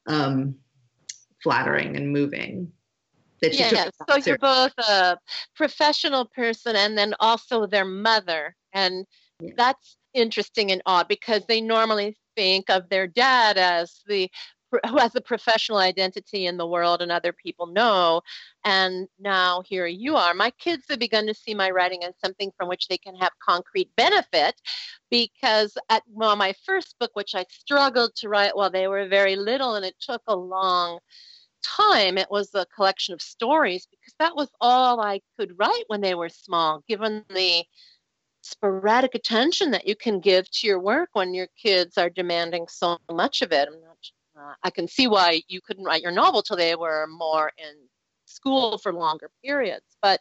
um, 0.06 0.56
flattering 1.42 1.96
and 1.96 2.12
moving. 2.12 2.72
That 3.42 3.54
she 3.54 3.60
yeah, 3.60 3.90
so 4.08 4.16
you're 4.16 4.38
both 4.38 4.72
a 4.78 5.18
professional 5.54 6.24
person 6.24 6.74
and 6.74 6.96
then 6.96 7.14
also 7.20 7.66
their 7.66 7.84
mother, 7.84 8.56
and 8.72 9.04
yeah. 9.40 9.52
that's 9.56 9.96
interesting 10.14 10.72
and 10.72 10.80
odd 10.86 11.06
because 11.06 11.42
they 11.46 11.60
normally 11.60 12.16
think 12.34 12.70
of 12.70 12.88
their 12.88 13.06
dad 13.06 13.58
as 13.58 14.00
the 14.06 14.30
who 14.90 14.98
has 14.98 15.14
a 15.14 15.20
professional 15.20 15.78
identity 15.78 16.46
in 16.46 16.56
the 16.56 16.66
world 16.66 17.02
and 17.02 17.12
other 17.12 17.32
people 17.32 17.66
know. 17.66 18.20
And 18.64 19.08
now 19.18 19.62
here 19.66 19.86
you 19.86 20.16
are. 20.16 20.34
My 20.34 20.50
kids 20.50 20.84
have 20.88 20.98
begun 20.98 21.26
to 21.26 21.34
see 21.34 21.54
my 21.54 21.70
writing 21.70 22.04
as 22.04 22.14
something 22.24 22.50
from 22.56 22.68
which 22.68 22.88
they 22.88 22.98
can 22.98 23.14
have 23.16 23.32
concrete 23.42 23.90
benefit 23.96 24.60
because 25.10 25.76
at 25.88 26.02
well, 26.08 26.36
my 26.36 26.54
first 26.64 26.96
book, 26.98 27.12
which 27.14 27.34
I 27.34 27.44
struggled 27.50 28.14
to 28.16 28.28
write 28.28 28.56
while 28.56 28.70
they 28.70 28.88
were 28.88 29.06
very 29.08 29.36
little, 29.36 29.74
and 29.74 29.84
it 29.84 29.94
took 30.00 30.22
a 30.26 30.36
long 30.36 30.98
time, 31.62 32.18
it 32.18 32.30
was 32.30 32.54
a 32.54 32.66
collection 32.66 33.14
of 33.14 33.22
stories 33.22 33.86
because 33.90 34.14
that 34.18 34.36
was 34.36 34.48
all 34.60 35.00
I 35.00 35.20
could 35.38 35.58
write 35.58 35.84
when 35.88 36.00
they 36.00 36.14
were 36.14 36.28
small, 36.28 36.82
given 36.88 37.24
the 37.30 37.64
sporadic 38.42 39.14
attention 39.14 39.72
that 39.72 39.86
you 39.86 39.96
can 39.96 40.20
give 40.20 40.48
to 40.50 40.66
your 40.66 40.78
work 40.78 41.10
when 41.12 41.34
your 41.34 41.48
kids 41.60 41.98
are 41.98 42.10
demanding 42.10 42.66
so 42.68 42.98
much 43.10 43.42
of 43.42 43.52
it. 43.52 43.68
I'm 43.68 43.80
not 43.80 43.96
uh, 44.36 44.54
I 44.62 44.70
can 44.70 44.88
see 44.88 45.06
why 45.06 45.42
you 45.48 45.60
couldn't 45.60 45.84
write 45.84 46.02
your 46.02 46.12
novel 46.12 46.42
till 46.42 46.56
they 46.56 46.74
were 46.76 47.06
more 47.06 47.52
in 47.58 47.74
school 48.26 48.78
for 48.78 48.92
longer 48.92 49.30
periods. 49.44 49.96
But 50.02 50.20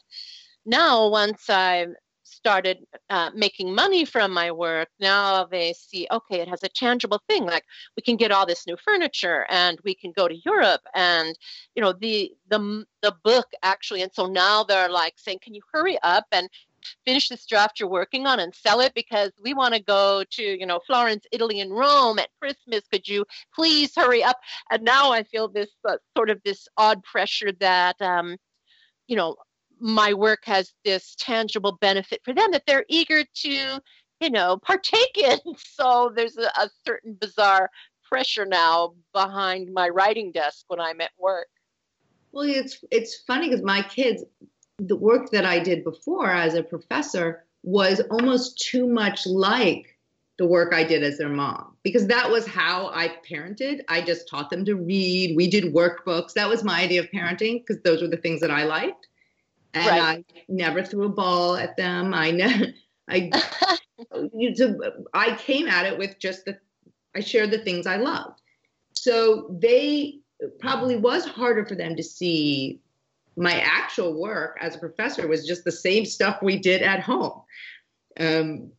now, 0.65 1.09
once 1.09 1.49
I 1.49 1.87
started 2.23 2.79
uh, 3.09 3.29
making 3.35 3.73
money 3.73 4.03
from 4.03 4.33
my 4.33 4.51
work, 4.51 4.89
now 4.99 5.45
they 5.45 5.73
see, 5.73 6.07
okay, 6.11 6.39
it 6.39 6.47
has 6.47 6.63
a 6.63 6.69
tangible 6.69 7.21
thing. 7.27 7.45
Like 7.45 7.63
we 7.95 8.01
can 8.01 8.15
get 8.15 8.31
all 8.31 8.45
this 8.45 8.65
new 8.65 8.77
furniture, 8.83 9.45
and 9.49 9.79
we 9.83 9.93
can 9.93 10.11
go 10.11 10.27
to 10.27 10.41
Europe, 10.45 10.81
and 10.93 11.37
you 11.75 11.81
know 11.81 11.93
the 11.93 12.31
the 12.49 12.85
the 13.01 13.15
book 13.23 13.47
actually. 13.63 14.01
And 14.01 14.11
so 14.13 14.25
now 14.25 14.63
they're 14.63 14.89
like 14.89 15.13
saying, 15.17 15.39
can 15.41 15.53
you 15.53 15.61
hurry 15.71 15.97
up 16.03 16.25
and 16.31 16.49
finish 17.05 17.29
this 17.29 17.45
draft 17.45 17.79
you're 17.79 17.89
working 17.89 18.25
on 18.25 18.39
and 18.39 18.53
sell 18.53 18.79
it 18.79 18.93
because 18.93 19.31
we 19.41 19.53
want 19.53 19.73
to 19.73 19.81
go 19.81 20.23
to, 20.31 20.43
you 20.43 20.65
know, 20.65 20.79
Florence, 20.85 21.25
Italy, 21.31 21.59
and 21.59 21.71
Rome 21.71 22.19
at 22.19 22.29
Christmas. 22.39 22.81
Could 22.91 23.07
you 23.07 23.25
please 23.53 23.91
hurry 23.95 24.23
up? 24.23 24.37
And 24.71 24.83
now 24.83 25.11
I 25.11 25.23
feel 25.23 25.47
this 25.47 25.71
uh, 25.87 25.97
sort 26.15 26.29
of 26.29 26.41
this 26.43 26.67
odd 26.77 27.03
pressure 27.03 27.51
that, 27.59 28.01
um, 28.01 28.37
you 29.07 29.15
know, 29.15 29.35
my 29.79 30.13
work 30.13 30.45
has 30.45 30.71
this 30.83 31.15
tangible 31.19 31.77
benefit 31.81 32.21
for 32.23 32.33
them 32.33 32.51
that 32.51 32.63
they're 32.65 32.85
eager 32.89 33.23
to, 33.35 33.79
you 34.19 34.29
know, 34.29 34.57
partake 34.63 35.17
in. 35.17 35.39
So 35.57 36.11
there's 36.15 36.37
a, 36.37 36.47
a 36.59 36.69
certain 36.85 37.13
bizarre 37.13 37.69
pressure 38.07 38.45
now 38.45 38.93
behind 39.13 39.73
my 39.73 39.89
writing 39.89 40.31
desk 40.31 40.65
when 40.67 40.79
I'm 40.79 41.01
at 41.01 41.11
work. 41.17 41.47
Well, 42.31 42.45
it's 42.47 42.83
it's 42.91 43.23
funny 43.25 43.49
because 43.49 43.63
my 43.63 43.81
kids 43.81 44.23
the 44.79 44.95
work 44.95 45.31
that 45.31 45.45
I 45.45 45.59
did 45.59 45.83
before 45.83 46.29
as 46.29 46.53
a 46.53 46.63
professor 46.63 47.43
was 47.63 48.01
almost 48.11 48.59
too 48.59 48.87
much 48.87 49.25
like 49.25 49.97
the 50.37 50.45
work 50.45 50.73
I 50.73 50.83
did 50.83 51.01
as 51.03 51.17
their 51.17 51.29
mom 51.29 51.75
because 51.83 52.07
that 52.07 52.29
was 52.29 52.45
how 52.45 52.89
I 52.93 53.15
parented. 53.29 53.81
I 53.87 54.01
just 54.01 54.27
taught 54.27 54.49
them 54.49 54.65
to 54.65 54.75
read. 54.75 55.35
We 55.35 55.49
did 55.49 55.73
workbooks. 55.73 56.33
That 56.33 56.49
was 56.49 56.63
my 56.63 56.81
idea 56.81 57.01
of 57.01 57.09
parenting 57.09 57.65
because 57.65 57.81
those 57.83 58.01
were 58.01 58.09
the 58.09 58.17
things 58.17 58.41
that 58.41 58.51
I 58.51 58.65
liked. 58.65 59.07
And 59.73 59.87
right. 59.87 60.01
I 60.01 60.43
never 60.49 60.83
threw 60.83 61.05
a 61.05 61.09
ball 61.09 61.55
at 61.55 61.77
them. 61.77 62.13
I 62.13 62.31
never, 62.31 62.65
I, 63.07 63.31
I 65.13 65.35
came 65.35 65.67
at 65.67 65.85
it 65.85 65.97
with 65.97 66.19
just 66.19 66.45
the, 66.45 66.57
I 67.15 67.21
shared 67.21 67.51
the 67.51 67.59
things 67.59 67.87
I 67.87 67.95
loved. 67.95 68.41
So 68.93 69.57
they 69.61 70.19
probably 70.59 70.97
was 70.97 71.25
harder 71.25 71.65
for 71.65 71.75
them 71.75 71.95
to 71.95 72.03
see 72.03 72.81
my 73.37 73.59
actual 73.59 74.19
work 74.19 74.57
as 74.61 74.75
a 74.75 74.79
professor 74.79 75.27
was 75.27 75.45
just 75.45 75.63
the 75.63 75.71
same 75.71 76.05
stuff 76.05 76.41
we 76.41 76.57
did 76.57 76.81
at 76.81 77.01
home. 77.01 77.41
Um, 78.19 78.71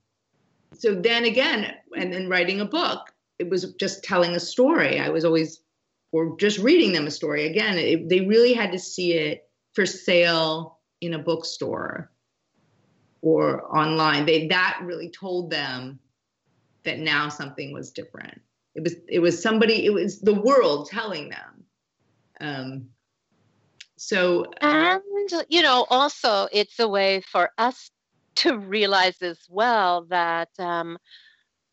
so 0.75 0.95
then 0.95 1.25
again, 1.25 1.75
and 1.97 2.12
then 2.12 2.29
writing 2.29 2.61
a 2.61 2.66
book, 2.66 3.12
it 3.38 3.51
was 3.51 3.75
just 3.75 4.03
telling 4.03 4.35
a 4.35 4.40
story. 4.40 4.99
I 4.99 5.11
was 5.11 5.25
always, 5.25 5.61
or 6.12 6.37
just 6.38 6.59
reading 6.59 6.92
them 6.92 7.07
a 7.07 7.11
story. 7.11 7.47
Again, 7.47 7.79
it, 7.79 8.09
they 8.09 8.21
really 8.21 8.55
had 8.55 8.73
to 8.73 8.79
see 8.79 9.12
it 9.14 9.49
for 9.75 9.85
sale 9.85 10.79
in 11.01 11.14
a 11.14 11.19
bookstore 11.19 12.11
or 13.21 13.77
online. 13.77 14.25
They 14.25 14.47
that 14.49 14.81
really 14.83 15.11
told 15.11 15.51
them 15.51 15.99
that 16.85 16.99
now 16.99 17.29
something 17.29 17.73
was 17.73 17.90
different. 17.90 18.40
It 18.75 18.83
was 18.83 18.95
it 19.09 19.19
was 19.19 19.40
somebody. 19.40 19.85
It 19.85 19.92
was 19.92 20.21
the 20.21 20.35
world 20.35 20.88
telling 20.88 21.31
them. 21.31 21.64
Um, 22.40 22.88
so, 23.99 24.45
and 24.61 25.03
you 25.49 25.63
know, 25.63 25.87
also 25.89 26.49
it's 26.53 26.79
a 26.79 26.89
way 26.89 27.23
for 27.23 27.51
us 27.57 27.91
to 28.37 28.59
realize 28.59 29.23
as 29.23 29.41
well 29.49 30.07
that 30.11 30.51
um, 30.59 30.99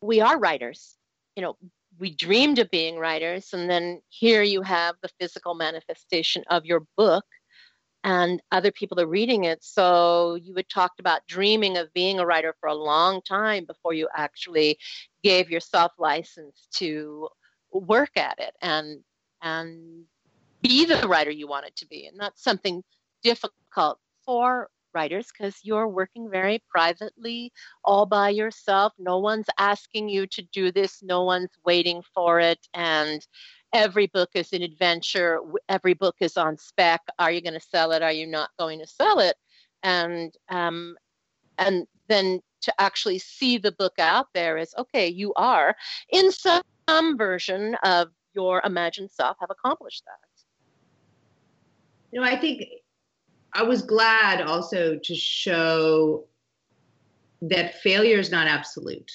we 0.00 0.20
are 0.20 0.38
writers. 0.38 0.96
You 1.36 1.42
know, 1.42 1.56
we 1.98 2.14
dreamed 2.14 2.58
of 2.58 2.70
being 2.70 2.96
writers, 2.96 3.52
and 3.52 3.68
then 3.68 4.00
here 4.08 4.42
you 4.42 4.62
have 4.62 4.96
the 5.02 5.10
physical 5.20 5.54
manifestation 5.54 6.44
of 6.48 6.64
your 6.64 6.86
book, 6.96 7.24
and 8.04 8.40
other 8.50 8.72
people 8.72 8.98
are 9.00 9.06
reading 9.06 9.44
it. 9.44 9.62
So 9.62 10.36
you 10.36 10.54
had 10.54 10.68
talked 10.68 11.00
about 11.00 11.26
dreaming 11.28 11.76
of 11.76 11.92
being 11.92 12.18
a 12.18 12.26
writer 12.26 12.54
for 12.58 12.68
a 12.68 12.74
long 12.74 13.20
time 13.22 13.66
before 13.66 13.92
you 13.92 14.08
actually 14.16 14.78
gave 15.22 15.50
yourself 15.50 15.92
license 15.98 16.68
to 16.76 17.28
work 17.70 18.10
at 18.16 18.38
it 18.38 18.54
and 18.62 19.00
and 19.42 20.04
be 20.64 20.86
the 20.86 21.06
writer 21.06 21.30
you 21.30 21.46
want 21.46 21.66
it 21.66 21.76
to 21.76 21.86
be. 21.86 22.06
And 22.06 22.18
that's 22.18 22.42
something 22.42 22.82
difficult 23.22 23.98
for 24.24 24.70
writers 24.94 25.28
because 25.36 25.58
you're 25.62 25.88
working 25.88 26.30
very 26.30 26.62
privately 26.70 27.52
all 27.84 28.06
by 28.06 28.30
yourself. 28.30 28.92
No 28.98 29.18
one's 29.18 29.48
asking 29.58 30.08
you 30.08 30.26
to 30.28 30.42
do 30.52 30.72
this, 30.72 31.02
no 31.02 31.24
one's 31.24 31.50
waiting 31.64 32.02
for 32.14 32.40
it. 32.40 32.66
And 32.72 33.26
every 33.72 34.06
book 34.06 34.30
is 34.34 34.52
an 34.52 34.62
adventure, 34.62 35.40
every 35.68 35.94
book 35.94 36.16
is 36.20 36.36
on 36.36 36.56
spec. 36.56 37.02
Are 37.18 37.30
you 37.30 37.42
going 37.42 37.54
to 37.54 37.60
sell 37.60 37.92
it? 37.92 38.02
Are 38.02 38.12
you 38.12 38.26
not 38.26 38.50
going 38.58 38.78
to 38.78 38.86
sell 38.86 39.18
it? 39.18 39.36
And 39.82 40.32
um, 40.48 40.96
and 41.58 41.86
then 42.08 42.40
to 42.62 42.80
actually 42.80 43.18
see 43.18 43.58
the 43.58 43.72
book 43.72 43.98
out 43.98 44.28
there 44.32 44.56
is 44.56 44.74
okay, 44.78 45.08
you 45.08 45.34
are 45.34 45.76
in 46.08 46.30
some 46.32 47.18
version 47.18 47.76
of 47.84 48.08
your 48.34 48.62
imagined 48.64 49.10
self 49.10 49.36
have 49.40 49.50
accomplished 49.50 50.02
that 50.06 50.33
you 52.14 52.20
know, 52.20 52.26
I 52.26 52.36
think 52.36 52.62
I 53.54 53.64
was 53.64 53.82
glad 53.82 54.40
also 54.40 54.96
to 54.96 55.14
show 55.16 56.24
that 57.42 57.80
failure 57.80 58.18
is 58.18 58.30
not 58.30 58.46
absolute. 58.46 59.10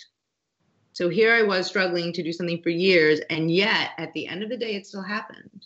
So 0.91 1.07
here 1.07 1.33
I 1.33 1.43
was 1.43 1.65
struggling 1.65 2.11
to 2.11 2.21
do 2.21 2.33
something 2.33 2.61
for 2.61 2.71
years, 2.71 3.21
and 3.29 3.49
yet 3.49 3.91
at 3.97 4.11
the 4.11 4.27
end 4.27 4.43
of 4.43 4.49
the 4.49 4.57
day, 4.57 4.75
it 4.75 4.85
still 4.85 5.01
happened. 5.01 5.65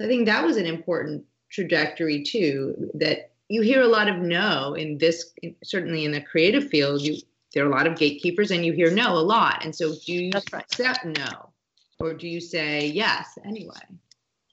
I 0.00 0.06
think 0.06 0.24
that 0.24 0.42
was 0.42 0.56
an 0.56 0.64
important 0.64 1.22
trajectory 1.50 2.22
too. 2.22 2.90
That 2.94 3.32
you 3.50 3.60
hear 3.60 3.82
a 3.82 3.86
lot 3.86 4.08
of 4.08 4.16
no 4.16 4.72
in 4.72 4.96
this, 4.96 5.34
certainly 5.62 6.06
in 6.06 6.12
the 6.12 6.22
creative 6.22 6.70
field. 6.70 7.02
You 7.02 7.18
there 7.52 7.66
are 7.66 7.68
a 7.68 7.74
lot 7.74 7.86
of 7.86 7.98
gatekeepers, 7.98 8.52
and 8.52 8.64
you 8.64 8.72
hear 8.72 8.90
no 8.90 9.18
a 9.18 9.20
lot. 9.20 9.66
And 9.66 9.74
so, 9.76 9.92
do 10.06 10.14
you 10.14 10.30
right. 10.50 10.64
accept 10.64 11.04
no, 11.04 11.50
or 11.98 12.14
do 12.14 12.26
you 12.26 12.40
say 12.40 12.86
yes 12.86 13.36
anyway? 13.44 13.76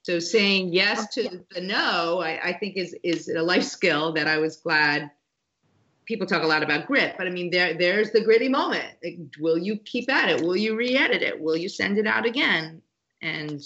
So 0.08 0.18
saying 0.18 0.72
yes 0.72 1.06
to 1.16 1.44
the 1.50 1.60
no, 1.60 2.20
I, 2.20 2.40
I, 2.42 2.52
think 2.54 2.78
is 2.78 2.96
is 3.02 3.28
a 3.28 3.42
life 3.42 3.64
skill 3.64 4.14
that 4.14 4.26
I 4.26 4.38
was 4.38 4.56
glad. 4.56 5.10
People 6.06 6.26
talk 6.26 6.42
a 6.42 6.46
lot 6.46 6.62
about 6.62 6.86
grit, 6.86 7.16
but 7.18 7.26
I 7.26 7.30
mean, 7.30 7.50
there 7.50 7.74
there's 7.74 8.10
the 8.10 8.22
gritty 8.22 8.48
moment. 8.48 8.88
Like, 9.04 9.18
will 9.38 9.58
you 9.58 9.76
keep 9.76 10.10
at 10.10 10.30
it? 10.30 10.40
Will 10.40 10.56
you 10.56 10.76
re-edit 10.76 11.20
it? 11.20 11.38
Will 11.38 11.58
you 11.58 11.68
send 11.68 11.98
it 11.98 12.06
out 12.06 12.24
again? 12.24 12.80
And 13.20 13.60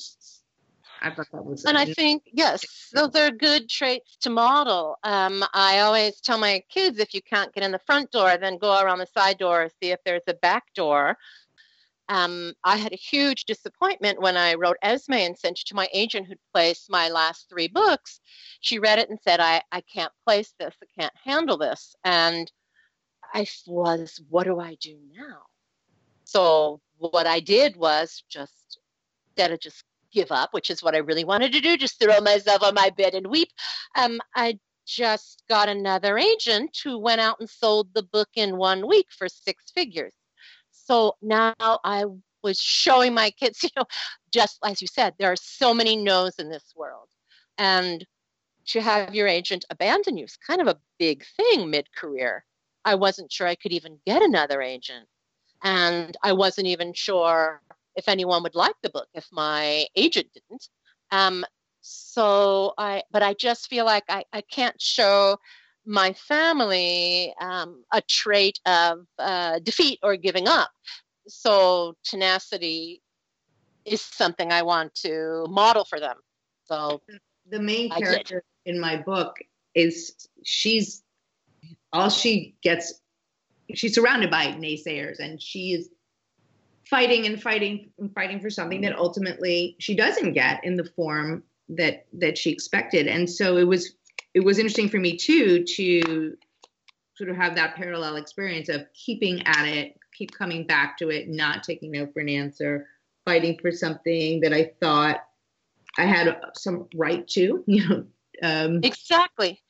I 1.00 1.14
thought 1.14 1.28
that 1.32 1.44
was. 1.44 1.64
And 1.64 1.78
I 1.78 1.84
think 1.84 2.24
yes, 2.32 2.90
those 2.92 3.14
are 3.14 3.30
good 3.30 3.68
traits 3.68 4.16
to 4.22 4.30
model. 4.30 4.96
Um, 5.04 5.44
I 5.54 5.78
always 5.78 6.20
tell 6.20 6.38
my 6.38 6.64
kids 6.68 6.98
if 6.98 7.14
you 7.14 7.22
can't 7.22 7.54
get 7.54 7.62
in 7.62 7.70
the 7.70 7.78
front 7.86 8.10
door, 8.10 8.36
then 8.36 8.58
go 8.58 8.82
around 8.82 8.98
the 8.98 9.06
side 9.06 9.38
door, 9.38 9.68
see 9.80 9.92
if 9.92 10.00
there's 10.04 10.26
a 10.26 10.34
back 10.34 10.74
door 10.74 11.16
um, 12.12 12.52
I 12.62 12.76
had 12.76 12.92
a 12.92 12.96
huge 12.96 13.46
disappointment 13.46 14.20
when 14.20 14.36
I 14.36 14.52
wrote 14.52 14.76
Esme 14.82 15.14
and 15.14 15.38
sent 15.38 15.60
it 15.60 15.66
to 15.68 15.74
my 15.74 15.88
agent 15.94 16.26
who'd 16.26 16.38
placed 16.52 16.90
my 16.90 17.08
last 17.08 17.48
three 17.48 17.68
books. 17.68 18.20
She 18.60 18.78
read 18.78 18.98
it 18.98 19.08
and 19.08 19.18
said, 19.22 19.40
I, 19.40 19.62
I 19.72 19.80
can't 19.80 20.12
place 20.26 20.52
this, 20.60 20.74
I 20.82 21.00
can't 21.00 21.14
handle 21.24 21.56
this. 21.56 21.96
And 22.04 22.52
I 23.32 23.46
was, 23.66 24.20
what 24.28 24.44
do 24.44 24.60
I 24.60 24.76
do 24.78 24.98
now? 25.16 25.40
So 26.24 26.82
what 26.98 27.26
I 27.26 27.40
did 27.40 27.76
was 27.76 28.22
just, 28.28 28.78
instead 29.28 29.52
of 29.52 29.60
just 29.60 29.82
give 30.12 30.30
up, 30.30 30.52
which 30.52 30.68
is 30.68 30.82
what 30.82 30.94
I 30.94 30.98
really 30.98 31.24
wanted 31.24 31.52
to 31.52 31.60
do, 31.60 31.78
just 31.78 31.98
throw 31.98 32.20
myself 32.20 32.62
on 32.62 32.74
my 32.74 32.90
bed 32.90 33.14
and 33.14 33.28
weep, 33.28 33.48
um, 33.96 34.20
I 34.36 34.58
just 34.86 35.44
got 35.48 35.70
another 35.70 36.18
agent 36.18 36.76
who 36.84 36.98
went 36.98 37.22
out 37.22 37.40
and 37.40 37.48
sold 37.48 37.88
the 37.94 38.02
book 38.02 38.28
in 38.34 38.58
one 38.58 38.86
week 38.86 39.06
for 39.16 39.30
six 39.30 39.70
figures 39.74 40.12
so 40.84 41.16
now 41.22 41.54
I 41.60 42.04
was 42.42 42.58
showing 42.58 43.14
my 43.14 43.30
kids, 43.30 43.62
you 43.62 43.70
know, 43.76 43.84
just 44.32 44.58
as 44.64 44.80
you 44.80 44.86
said, 44.86 45.14
there 45.18 45.30
are 45.30 45.36
so 45.36 45.72
many 45.72 45.96
no's 45.96 46.34
in 46.38 46.48
this 46.48 46.72
world. 46.76 47.08
And 47.58 48.04
to 48.66 48.80
have 48.80 49.14
your 49.14 49.26
agent 49.26 49.64
abandon 49.70 50.16
you 50.16 50.24
is 50.24 50.36
kind 50.36 50.60
of 50.60 50.68
a 50.68 50.78
big 50.98 51.24
thing 51.36 51.70
mid 51.70 51.92
career. 51.94 52.44
I 52.84 52.94
wasn't 52.94 53.30
sure 53.30 53.46
I 53.46 53.54
could 53.54 53.72
even 53.72 53.98
get 54.06 54.22
another 54.22 54.62
agent. 54.62 55.06
And 55.62 56.16
I 56.22 56.32
wasn't 56.32 56.66
even 56.66 56.92
sure 56.92 57.62
if 57.94 58.08
anyone 58.08 58.42
would 58.42 58.54
like 58.54 58.74
the 58.82 58.90
book 58.90 59.08
if 59.14 59.26
my 59.30 59.86
agent 59.94 60.28
didn't. 60.34 60.68
Um, 61.10 61.44
so 61.82 62.74
I, 62.78 63.02
but 63.10 63.22
I 63.22 63.34
just 63.34 63.68
feel 63.68 63.84
like 63.84 64.04
I, 64.08 64.24
I 64.32 64.40
can't 64.40 64.80
show 64.80 65.36
my 65.84 66.12
family 66.12 67.34
um, 67.40 67.84
a 67.92 68.00
trait 68.02 68.58
of 68.66 69.06
uh, 69.18 69.58
defeat 69.60 69.98
or 70.02 70.16
giving 70.16 70.48
up. 70.48 70.70
So 71.28 71.94
tenacity 72.04 73.02
is 73.84 74.00
something 74.00 74.52
I 74.52 74.62
want 74.62 74.94
to 74.96 75.46
model 75.48 75.84
for 75.84 75.98
them. 76.00 76.16
So 76.64 77.02
the 77.48 77.60
main 77.60 77.90
character 77.90 78.44
in 78.64 78.78
my 78.78 78.96
book 78.96 79.36
is 79.74 80.28
she's 80.44 81.02
all 81.92 82.08
she 82.08 82.56
gets 82.62 83.00
she's 83.74 83.94
surrounded 83.94 84.30
by 84.30 84.46
naysayers 84.46 85.18
and 85.18 85.40
she 85.40 85.72
is 85.72 85.88
fighting 86.88 87.26
and 87.26 87.42
fighting 87.42 87.90
and 87.98 88.12
fighting 88.14 88.40
for 88.40 88.50
something 88.50 88.82
that 88.82 88.96
ultimately 88.96 89.76
she 89.78 89.94
doesn't 89.94 90.32
get 90.32 90.64
in 90.64 90.76
the 90.76 90.84
form 90.84 91.42
that 91.68 92.06
that 92.12 92.36
she 92.36 92.50
expected 92.50 93.06
and 93.06 93.28
so 93.28 93.56
it 93.56 93.64
was 93.64 93.94
it 94.34 94.40
was 94.40 94.58
interesting 94.58 94.88
for 94.88 94.98
me 94.98 95.16
too 95.16 95.64
to 95.64 96.36
sort 97.14 97.30
of 97.30 97.36
have 97.36 97.54
that 97.54 97.76
parallel 97.76 98.16
experience 98.16 98.68
of 98.68 98.86
keeping 98.94 99.42
at 99.46 99.66
it 99.66 99.94
keep 100.14 100.32
coming 100.32 100.66
back 100.66 100.96
to 100.98 101.10
it 101.10 101.28
not 101.28 101.62
taking 101.62 101.90
no 101.90 102.06
for 102.06 102.20
an 102.20 102.28
answer 102.28 102.86
fighting 103.24 103.58
for 103.60 103.70
something 103.70 104.40
that 104.40 104.52
i 104.52 104.70
thought 104.80 105.20
i 105.98 106.04
had 106.04 106.36
some 106.54 106.86
right 106.94 107.26
to 107.28 107.62
you 107.66 107.88
know 107.88 108.04
um, 108.42 108.80
exactly. 108.82 109.60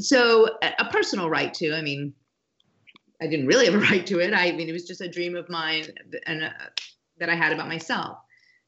so 0.00 0.48
a 0.62 0.84
personal 0.86 1.28
right 1.28 1.52
to 1.52 1.74
i 1.74 1.82
mean 1.82 2.14
i 3.20 3.26
didn't 3.26 3.46
really 3.46 3.66
have 3.66 3.74
a 3.74 3.78
right 3.90 4.06
to 4.06 4.20
it. 4.20 4.32
I 4.32 4.52
mean 4.52 4.68
it 4.68 4.72
was 4.72 4.86
just 4.86 5.00
a 5.00 5.08
dream 5.08 5.36
of 5.36 5.48
mine 5.50 5.86
and 6.26 6.44
uh, 6.44 6.50
that 7.18 7.28
i 7.28 7.34
had 7.34 7.52
about 7.52 7.68
myself 7.68 8.18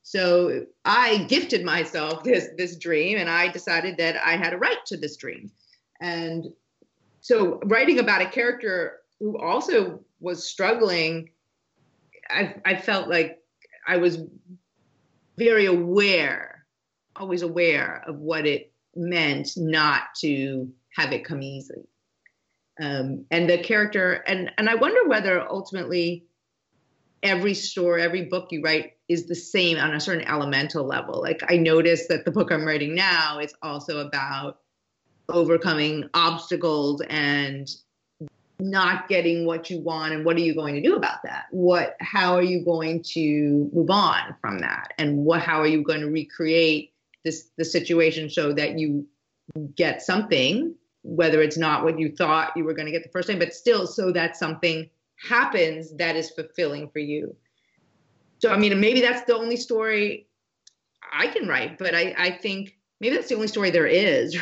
so 0.06 0.66
I 0.84 1.24
gifted 1.24 1.64
myself 1.64 2.22
this 2.22 2.50
this 2.56 2.76
dream, 2.76 3.18
and 3.18 3.28
I 3.28 3.48
decided 3.48 3.96
that 3.96 4.14
I 4.24 4.36
had 4.36 4.52
a 4.52 4.56
right 4.56 4.78
to 4.86 4.96
this 4.96 5.16
dream. 5.16 5.50
And 6.00 6.46
so 7.22 7.58
writing 7.64 7.98
about 7.98 8.22
a 8.22 8.30
character 8.30 9.00
who 9.18 9.36
also 9.36 10.04
was 10.20 10.48
struggling, 10.48 11.30
I, 12.30 12.54
I 12.64 12.76
felt 12.76 13.08
like 13.08 13.40
I 13.84 13.96
was 13.96 14.18
very 15.36 15.66
aware, 15.66 16.64
always 17.16 17.42
aware 17.42 18.04
of 18.06 18.20
what 18.20 18.46
it 18.46 18.72
meant 18.94 19.54
not 19.56 20.02
to 20.20 20.72
have 20.94 21.12
it 21.12 21.24
come 21.24 21.42
easily. 21.42 21.88
Um, 22.80 23.24
and 23.32 23.50
the 23.50 23.58
character, 23.58 24.22
and 24.28 24.52
and 24.56 24.70
I 24.70 24.76
wonder 24.76 25.08
whether 25.08 25.40
ultimately 25.40 26.26
every 27.24 27.54
story, 27.54 28.02
every 28.02 28.26
book 28.26 28.52
you 28.52 28.62
write 28.62 28.92
is 29.08 29.26
the 29.26 29.34
same 29.34 29.78
on 29.78 29.94
a 29.94 30.00
certain 30.00 30.26
elemental 30.26 30.84
level. 30.84 31.20
Like 31.20 31.42
I 31.48 31.56
noticed 31.56 32.08
that 32.08 32.24
the 32.24 32.30
book 32.30 32.50
I'm 32.50 32.64
writing 32.64 32.94
now 32.94 33.38
is 33.38 33.54
also 33.62 33.98
about 33.98 34.58
overcoming 35.28 36.08
obstacles 36.14 37.02
and 37.08 37.68
not 38.58 39.06
getting 39.08 39.44
what 39.44 39.68
you 39.68 39.80
want 39.80 40.14
and 40.14 40.24
what 40.24 40.36
are 40.36 40.40
you 40.40 40.54
going 40.54 40.74
to 40.74 40.80
do 40.80 40.96
about 40.96 41.22
that 41.24 41.44
what 41.50 41.94
how 42.00 42.34
are 42.34 42.42
you 42.42 42.64
going 42.64 43.02
to 43.02 43.68
move 43.74 43.90
on 43.90 44.34
from 44.40 44.60
that 44.60 44.94
and 44.96 45.18
what 45.18 45.42
how 45.42 45.60
are 45.60 45.66
you 45.66 45.82
going 45.82 46.00
to 46.00 46.08
recreate 46.08 46.94
this 47.22 47.50
the 47.58 47.64
situation 47.66 48.30
so 48.30 48.54
that 48.54 48.78
you 48.78 49.06
get 49.74 50.00
something 50.00 50.74
whether 51.02 51.42
it's 51.42 51.58
not 51.58 51.84
what 51.84 51.98
you 51.98 52.10
thought 52.10 52.56
you 52.56 52.64
were 52.64 52.72
going 52.72 52.86
to 52.86 52.92
get 52.92 53.02
the 53.02 53.10
first 53.10 53.28
time 53.28 53.38
but 53.38 53.52
still 53.52 53.86
so 53.86 54.10
that 54.10 54.36
something 54.36 54.88
happens 55.16 55.94
that 55.96 56.16
is 56.16 56.30
fulfilling 56.30 56.88
for 56.90 56.98
you. 56.98 57.34
So, 58.38 58.50
I 58.50 58.58
mean, 58.58 58.78
maybe 58.80 59.00
that's 59.00 59.24
the 59.24 59.36
only 59.36 59.56
story 59.56 60.28
I 61.12 61.28
can 61.28 61.48
write, 61.48 61.78
but 61.78 61.94
I, 61.94 62.14
I 62.16 62.30
think 62.30 62.76
maybe 63.00 63.16
that's 63.16 63.28
the 63.28 63.34
only 63.34 63.48
story 63.48 63.70
there 63.70 63.86
is. 63.86 64.36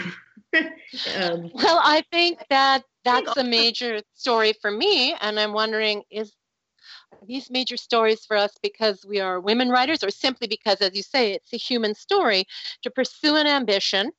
um, 0.54 1.50
well, 1.54 1.80
I 1.82 2.02
think 2.10 2.40
that 2.50 2.84
that's 3.04 3.36
a 3.36 3.44
major 3.44 4.00
story 4.14 4.54
for 4.60 4.70
me, 4.70 5.14
and 5.20 5.38
I'm 5.38 5.52
wondering 5.52 6.02
is 6.10 6.32
these 7.26 7.50
major 7.50 7.76
stories 7.76 8.24
for 8.24 8.36
us 8.36 8.52
because 8.62 9.04
we 9.08 9.20
are 9.20 9.40
women 9.40 9.68
writers, 9.68 10.02
or 10.02 10.10
simply 10.10 10.48
because, 10.48 10.80
as 10.80 10.94
you 10.94 11.02
say, 11.02 11.32
it's 11.32 11.52
a 11.52 11.56
human 11.56 11.94
story 11.94 12.44
to 12.82 12.90
pursue 12.90 13.36
an 13.36 13.46
ambition, 13.46 14.10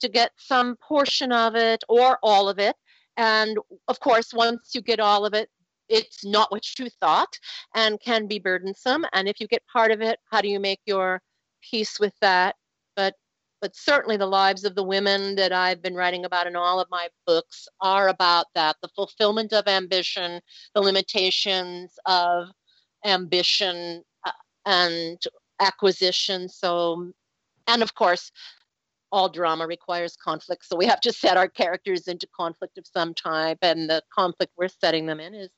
to 0.00 0.08
get 0.08 0.32
some 0.36 0.76
portion 0.76 1.32
of 1.32 1.54
it 1.54 1.84
or 1.88 2.18
all 2.22 2.48
of 2.48 2.58
it, 2.58 2.76
and 3.18 3.58
of 3.88 3.98
course, 3.98 4.32
once 4.32 4.74
you 4.74 4.80
get 4.80 5.00
all 5.00 5.26
of 5.26 5.34
it, 5.34 5.50
it's 5.88 6.24
not 6.24 6.50
what 6.50 6.78
you 6.78 6.88
thought 7.00 7.38
and 7.74 8.00
can 8.00 8.26
be 8.26 8.38
burdensome. 8.38 9.04
And 9.12 9.28
if 9.28 9.40
you 9.40 9.46
get 9.46 9.66
part 9.66 9.90
of 9.90 10.00
it, 10.00 10.18
how 10.30 10.40
do 10.40 10.48
you 10.48 10.60
make 10.60 10.80
your 10.86 11.22
peace 11.62 11.98
with 11.98 12.14
that? 12.20 12.56
But 12.96 13.14
but 13.60 13.74
certainly 13.74 14.16
the 14.16 14.26
lives 14.26 14.64
of 14.64 14.76
the 14.76 14.84
women 14.84 15.34
that 15.34 15.52
I've 15.52 15.82
been 15.82 15.94
writing 15.94 16.24
about 16.24 16.46
in 16.46 16.54
all 16.54 16.78
of 16.80 16.88
my 16.90 17.08
books 17.26 17.66
are 17.80 18.08
about 18.08 18.46
that 18.54 18.76
the 18.82 18.88
fulfillment 18.88 19.52
of 19.52 19.66
ambition, 19.66 20.40
the 20.74 20.80
limitations 20.80 21.98
of 22.06 22.48
ambition 23.04 24.02
uh, 24.24 24.32
and 24.66 25.18
acquisition. 25.60 26.48
So, 26.48 27.10
and 27.66 27.82
of 27.82 27.94
course, 27.94 28.30
all 29.10 29.28
drama 29.28 29.66
requires 29.66 30.16
conflict. 30.16 30.64
So 30.66 30.76
we 30.76 30.86
have 30.86 31.00
to 31.00 31.12
set 31.12 31.36
our 31.36 31.48
characters 31.48 32.08
into 32.08 32.28
conflict 32.36 32.78
of 32.78 32.86
some 32.86 33.14
type, 33.14 33.58
and 33.62 33.88
the 33.88 34.02
conflict 34.14 34.52
we're 34.56 34.68
setting 34.68 35.06
them 35.06 35.20
in 35.20 35.34
is 35.34 35.50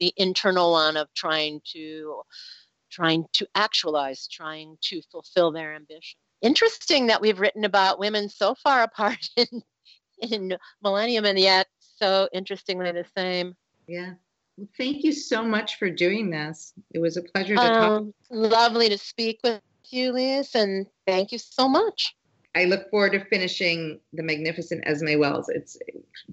the 0.00 0.12
internal 0.16 0.72
one 0.72 0.96
of 0.96 1.12
trying 1.14 1.60
to 1.72 2.22
trying 2.90 3.26
to 3.32 3.46
actualize, 3.54 4.28
trying 4.28 4.78
to 4.80 5.02
fulfill 5.10 5.50
their 5.52 5.74
ambition. 5.74 6.18
Interesting 6.40 7.08
that 7.08 7.20
we've 7.20 7.40
written 7.40 7.64
about 7.64 7.98
women 7.98 8.28
so 8.28 8.54
far 8.54 8.82
apart 8.84 9.28
in 9.36 9.62
in 10.22 10.56
Millennium 10.82 11.26
and 11.26 11.38
yet 11.38 11.66
so 11.78 12.28
interestingly 12.32 12.90
the 12.92 13.04
same. 13.16 13.54
Yeah. 13.86 14.14
Well, 14.56 14.68
thank 14.78 15.04
you 15.04 15.12
so 15.12 15.42
much 15.42 15.78
for 15.78 15.90
doing 15.90 16.30
this. 16.30 16.72
It 16.94 16.98
was 16.98 17.18
a 17.18 17.22
pleasure 17.22 17.56
to 17.56 17.60
um, 17.60 18.04
talk. 18.04 18.14
Lovely 18.30 18.88
to 18.88 18.96
speak 18.96 19.40
with 19.44 19.60
you, 19.90 20.12
Lise, 20.12 20.54
and 20.54 20.86
thank 21.06 21.32
you 21.32 21.38
so 21.38 21.68
much. 21.68 22.16
I 22.54 22.64
look 22.64 22.88
forward 22.90 23.12
to 23.12 23.24
finishing 23.26 24.00
The 24.14 24.22
Magnificent 24.22 24.84
Esme 24.86 25.18
Wells. 25.18 25.50
It's 25.50 25.76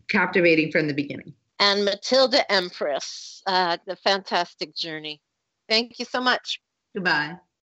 captivating 0.08 0.72
from 0.72 0.88
the 0.88 0.94
beginning 0.94 1.34
and 1.60 1.86
Matilda 1.86 2.50
Empress, 2.52 3.42
uh, 3.48 3.78
The 3.86 3.96
Fantastic 3.98 4.76
Journey. 4.76 5.22
Thank 5.70 6.00
you 6.00 6.06
so 6.06 6.22
much. 6.22 6.60
Goodbye. 6.94 7.38